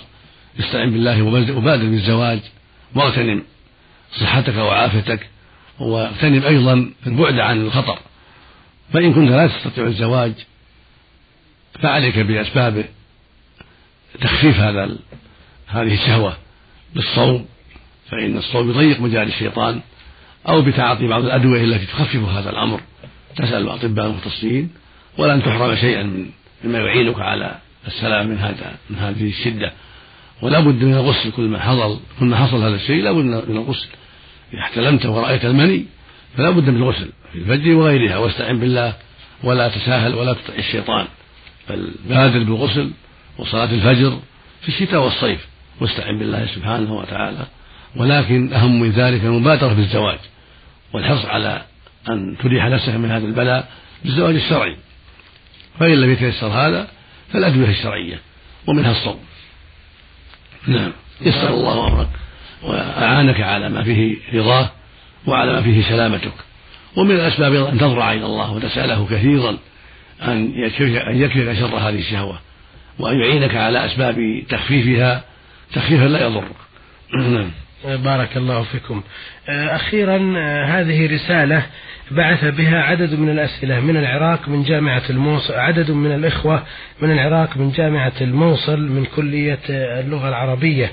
استعن 0.61 0.90
بالله 0.90 1.23
وبادر 1.57 1.85
بالزواج. 1.85 2.40
واغتنم 2.95 3.42
صحتك 4.21 4.57
وعافيتك 4.57 5.27
واغتنم 5.81 6.45
أيضا 6.45 6.92
البعد 7.07 7.38
عن 7.38 7.61
الخطر. 7.61 7.99
فإن 8.92 9.14
كنت 9.14 9.31
لا 9.31 9.47
تستطيع 9.47 9.85
الزواج 9.87 10.33
فعليك 11.83 12.18
بأسباب 12.18 12.85
تخفيف 14.21 14.57
هذا 14.57 14.97
هذه 15.66 15.95
الشهوة. 15.95 16.37
بالصوم 16.95 17.47
فإن 18.11 18.37
الصوم 18.37 18.71
يضيق 18.71 19.01
مجال 19.01 19.29
الشيطان 19.29 19.81
أو 20.49 20.63
بتعاطي 20.63 21.07
بعض 21.07 21.25
الأدوية 21.25 21.65
التي 21.65 21.87
تخفف 21.87 22.17
هذا 22.17 22.51
الأمر. 22.51 22.81
تسأل 23.37 23.63
الأطباء 23.63 24.07
المختصين 24.07 24.71
ولن 25.19 25.43
تحرم 25.43 25.77
شيئا 25.77 26.03
من 26.03 26.31
مما 26.65 26.79
يعينك 26.79 27.21
على 27.21 27.59
السلام 27.87 28.29
من 28.29 28.39
هذا 28.39 28.77
من 28.91 28.97
هذه 28.99 29.29
الشدة. 29.29 29.73
ولا 30.43 30.61
بد 30.61 30.85
من 30.85 30.95
الغسل. 30.95 31.31
كل 31.31 31.43
ما 31.43 31.59
حصل 31.59 32.01
كل 32.21 32.27
ما 32.27 32.37
حصل 32.37 32.57
هذا 32.57 32.75
الشيء 32.75 33.03
لا 33.03 33.13
بد 33.13 33.25
من 33.25 33.57
الغسل. 33.57 33.89
إذا 34.53 34.61
احتلمت 34.61 35.07
ورأيت 35.07 35.45
المني 35.45 35.87
فلا 36.37 36.51
بد 36.51 36.71
من 36.71 36.77
الغسل 36.77 37.09
في 37.33 37.39
الفجر 37.39 37.75
وغيرها. 37.75 38.17
واستعن 38.17 38.59
بالله 38.59 38.95
ولا 39.45 39.69
تساهل 39.69 40.15
ولا 40.15 40.33
تطع 40.33 40.55
الشيطان. 40.59 41.07
بل 41.69 41.91
بادر 42.09 42.43
بالغسل 42.43 42.91
وصلاة 43.39 43.71
الفجر 43.73 44.19
في 44.63 44.69
الشتاء 44.69 45.05
والصيف. 45.05 45.52
واستعن 45.81 46.19
بالله 46.19 46.47
سبحانه 46.47 46.93
وتعالى. 46.93 47.47
ولكن 47.97 48.53
أهم 48.53 48.81
من 48.81 48.91
ذلك 48.91 49.25
المبادرة 49.25 49.73
بالزواج 49.73 50.19
والحرص 50.93 51.25
على 51.25 51.63
أن 52.09 52.37
تريح 52.43 52.67
نفسك 52.67 52.95
من 52.95 53.11
هذا 53.11 53.27
البلاء 53.27 53.69
بالزواج 54.05 54.35
الشرعي. 54.35 54.77
فإن 55.79 56.01
لم 56.01 56.11
يتيسر 56.13 56.47
هذا 56.47 56.89
فالأدوية 57.33 57.71
الشرعية 57.71 58.19
ومنها 58.67 58.91
الصوم. 58.91 59.19
نعم. 60.67 60.93
يسر 61.21 61.55
الله 61.55 61.89
أمرك 61.89 62.09
وأعانك 62.63 63.41
على 63.41 63.69
ما 63.69 63.83
فيه 63.83 64.17
رضاه 64.35 64.71
وعلى 65.27 65.53
ما 65.53 65.63
فيه 65.63 65.83
سلامتك. 65.83 66.33
ومن 66.97 67.11
الأسباب 67.11 67.55
أن 67.55 67.79
تضرع 67.79 68.13
إلى 68.13 68.27
الله 68.27 68.53
وتسأله 68.53 69.07
كثيرا 69.11 69.59
أن 70.23 70.53
يكفيك 71.09 71.53
شر 71.53 71.77
هذه 71.77 71.99
الشهوة 71.99 72.39
وأن 72.99 73.21
يعينك 73.21 73.55
على 73.55 73.87
أسباب 73.87 74.43
تخفيفها 74.49 75.25
تخفيفا 75.75 76.05
لا 76.05 76.27
يضرك 76.27 76.45
نعم. 77.15 77.51
بارك 77.85 78.37
الله 78.37 78.63
فيكم. 78.63 79.03
أخيرا 79.49 80.17
هذه 80.67 81.15
رسالة 81.15 81.67
بعث 82.11 82.45
بها 82.45 82.83
عدد 82.83 83.15
من 83.15 83.31
الأسئلة 83.31 83.81
من 83.81 83.97
العراق 83.97 84.49
من 84.49 84.63
جامعة 84.63 85.03
الموصل 85.11 85.55
عدد 85.55 85.91
من 85.91 86.15
الإخوة 86.15 86.63
من 87.03 87.13
العراق 87.13 87.57
من 87.57 87.71
جامعة 87.71 88.13
الموصل 88.21 88.81
من 88.81 89.05
كلية 89.05 89.59
اللغة 89.71 90.29
العربية. 90.29 90.93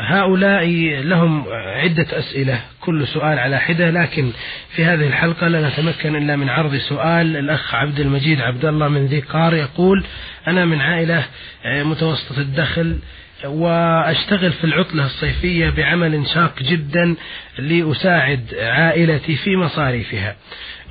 هؤلاء 0.00 0.66
لهم 1.04 1.44
عدة 1.52 2.18
أسئلة 2.18 2.60
كل 2.80 3.06
سؤال 3.06 3.38
على 3.38 3.60
حدة 3.60 3.90
لكن 3.90 4.30
في 4.76 4.84
هذه 4.84 5.06
الحلقة 5.06 5.48
لا 5.48 5.68
نتمكن 5.68 6.16
إلا 6.16 6.36
من 6.36 6.48
عرض 6.48 6.76
سؤال. 6.76 7.36
الأخ 7.36 7.74
عبد 7.74 8.00
المجيد 8.00 8.40
عبد 8.40 8.64
الله 8.64 8.88
من 8.88 9.06
ذي 9.06 9.20
قار 9.20 9.54
يقول 9.54 10.04
أنا 10.48 10.64
من 10.64 10.80
عائلة 10.80 11.24
متوسطة 11.64 12.38
الدخل 12.38 12.98
وأشتغل 13.44 14.52
في 14.52 14.64
العطلة 14.64 15.06
الصيفية 15.06 15.70
بعمل 15.70 16.26
شاق 16.34 16.62
جدا 16.62 17.14
لأساعد 17.58 18.54
عائلتي 18.54 19.36
في 19.36 19.56
مصاريفها 19.56 20.36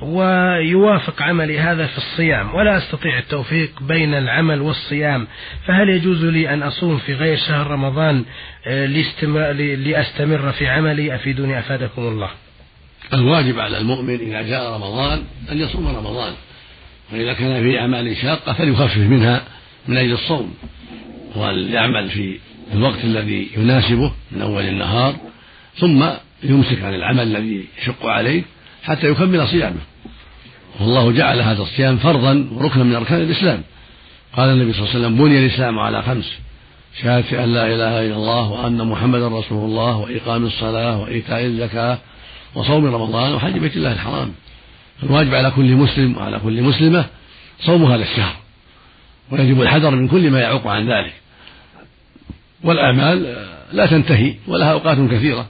ويوافق 0.02 1.22
عملي 1.22 1.58
هذا 1.58 1.86
في 1.86 1.98
الصيام 1.98 2.54
ولا 2.54 2.78
أستطيع 2.78 3.18
التوفيق 3.18 3.82
بين 3.82 4.14
العمل 4.14 4.60
والصيام. 4.60 5.26
فهل 5.66 5.88
يجوز 5.88 6.24
لي 6.24 6.54
أن 6.54 6.62
أصوم 6.62 6.98
في 6.98 7.14
غير 7.14 7.36
شهر 7.36 7.66
رمضان 7.66 8.24
آه، 8.66 8.86
لأستمر 9.76 10.52
في 10.52 10.68
عملي؟ 10.68 11.14
أفيدوني 11.14 11.58
أفادكم 11.58 12.02
الله. 12.02 12.30
الواجب 13.12 13.60
على 13.60 13.78
المؤمن 13.78 14.14
إذا 14.14 14.42
جاء 14.42 14.74
رمضان 14.74 15.22
أن 15.52 15.58
يصوم 15.58 15.96
رمضان 15.96 16.32
وإذا 17.12 17.32
كان 17.32 17.62
في 17.62 17.80
أعمال 17.80 18.16
شاقة 18.16 18.52
فليخفف 18.52 18.96
منها 18.96 19.42
من 19.88 19.96
أجل 19.96 20.12
الصوم. 20.12 20.54
وليعمل 21.36 22.08
في 22.08 22.38
الوقت 22.74 23.04
الذي 23.04 23.48
يناسبه 23.56 24.12
من 24.32 24.42
أول 24.42 24.64
النهار 24.64 25.16
ثم 25.78 26.04
يمسك 26.42 26.82
عن 26.82 26.94
العمل 26.94 27.36
الذي 27.36 27.64
يشق 27.82 28.06
عليه 28.06 28.42
حتى 28.82 29.10
يكمل 29.10 29.48
صيامه. 29.48 29.80
والله 30.80 31.12
جعل 31.12 31.40
هذا 31.40 31.62
الصيام 31.62 31.96
فرضا 31.96 32.48
وركنا 32.52 32.84
من 32.84 32.94
أركان 32.94 33.20
الإسلام. 33.20 33.62
قال 34.36 34.48
النبي 34.48 34.72
صلى 34.72 34.82
الله 34.82 34.94
عليه 34.94 35.06
وسلم 35.06 35.24
بني 35.24 35.46
الإسلام 35.46 35.78
على 35.78 36.02
خمس 36.02 36.32
شهادة 37.02 37.44
أن 37.44 37.52
لا 37.54 37.66
إله 37.66 38.06
إلا 38.06 38.16
الله 38.16 38.50
وأن 38.50 38.86
محمدا 38.86 39.28
رسول 39.28 39.64
الله 39.70 39.96
وإقام 39.96 40.46
الصلاة 40.46 41.00
وإيتاء 41.00 41.44
الزكاة 41.44 41.98
وصوم 42.54 42.86
رمضان 42.86 43.34
وحج 43.34 43.58
بيت 43.58 43.76
الله 43.76 43.92
الحرام. 43.92 44.32
الواجب 45.02 45.34
على 45.34 45.50
كل 45.50 45.74
مسلم 45.74 46.16
وعلى 46.16 46.38
كل 46.38 46.62
مسلمة 46.62 47.06
صوم 47.60 47.84
هذا 47.84 48.02
الشهر 48.02 48.36
ويجب 49.30 49.62
الحذر 49.62 49.90
من 49.90 50.08
كل 50.08 50.30
ما 50.30 50.40
يعوق 50.40 50.66
عن 50.66 50.90
ذلك. 50.90 51.12
والأعمال 52.64 53.46
لا 53.72 53.86
تنتهي 53.86 54.34
ولها 54.46 54.72
أوقات 54.72 54.98
كثيرة. 55.10 55.46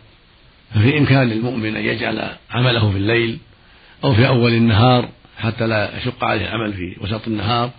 ففي 0.74 0.98
إمكان 0.98 1.28
للمؤمن 1.28 1.76
أن 1.76 1.84
يجعل 1.84 2.30
عمله 2.50 2.90
في 2.90 2.96
الليل 2.96 3.38
أو 4.04 4.14
في 4.14 4.28
أول 4.28 4.52
النهار 4.52 5.08
حتى 5.38 5.66
لا 5.66 5.98
يشق 5.98 6.24
عليه 6.24 6.48
العمل 6.48 6.72
في 6.72 6.96
وسط 7.00 7.28
النهار. 7.28 7.70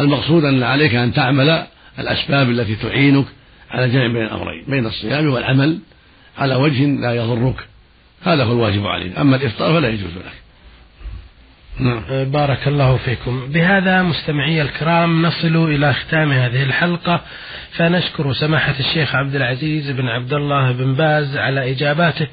المقصود 0.00 0.44
أن 0.44 0.62
عليك 0.62 0.94
أن 0.94 1.12
تعمل 1.12 1.66
الأسباب 1.98 2.50
التي 2.50 2.74
تعينك 2.74 3.26
على 3.70 3.84
الجمع 3.84 4.06
بين 4.06 4.22
الأمرين 4.22 4.64
بين 4.68 4.86
الصيام 4.86 5.30
والعمل 5.30 5.78
على 6.38 6.54
وجه 6.54 6.86
لا 6.86 7.14
يضرك. 7.14 7.66
هذا 8.22 8.44
هو 8.44 8.52
الواجب 8.52 8.86
عليك 8.86 9.18
أما 9.18 9.36
الإفطار 9.36 9.72
فلا 9.72 9.88
يجوز 9.88 10.10
لك. 10.16 10.45
نعم. 11.80 12.02
أه، 12.10 12.24
بارك 12.24 12.68
الله 12.68 12.96
فيكم. 12.96 13.46
بهذا 13.48 14.02
مستمعي 14.02 14.62
الكرام 14.62 15.26
نصل 15.26 15.56
إلى 15.56 15.92
ختام 15.92 16.32
هذه 16.32 16.62
الحلقة. 16.62 17.20
فنشكر 17.72 18.32
سماحة 18.32 18.74
الشيخ 18.80 19.14
عبد 19.14 19.34
العزيز 19.34 19.90
بن 19.90 20.08
عبد 20.08 20.32
الله 20.32 20.72
بن 20.72 20.94
باز 20.94 21.36
على 21.36 21.72
إجاباته. 21.72 22.26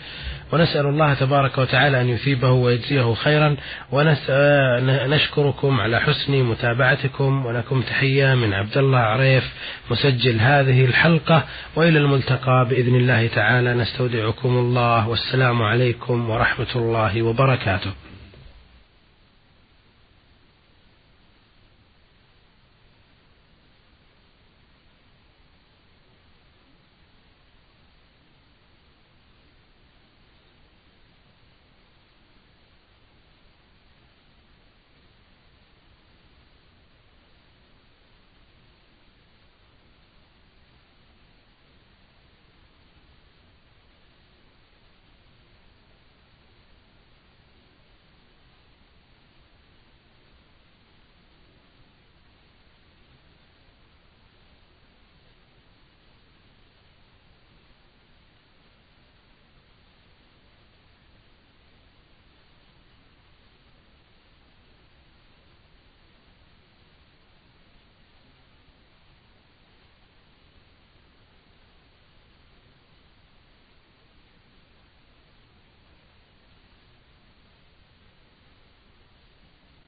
ونسأل 0.51 0.85
الله 0.85 1.13
تبارك 1.13 1.57
وتعالى 1.57 2.01
أن 2.01 2.09
يثيبه 2.09 2.51
ويجزيه 2.51 3.13
خيرا. 3.13 3.55
ونشكركم 3.91 5.79
على 5.81 5.99
حسن 5.99 6.43
متابعتكم. 6.43 7.45
ولكم 7.45 7.81
تحية 7.81 8.35
من 8.35 8.53
عبد 8.53 8.77
الله 8.77 8.99
عريف 8.99 9.43
مسجل 9.91 10.39
هذه 10.39 10.85
الحلقة. 10.85 11.43
وإلى 11.75 11.99
الملتقى 11.99 12.67
بإذن 12.69 12.95
الله 12.95 13.27
تعالى. 13.27 13.73
نستودعكم 13.73 14.49
الله. 14.49 15.07
والسلام 15.07 15.61
عليكم 15.61 16.29
ورحمة 16.29 16.75
الله 16.75 17.21
وبركاته. 17.21 17.91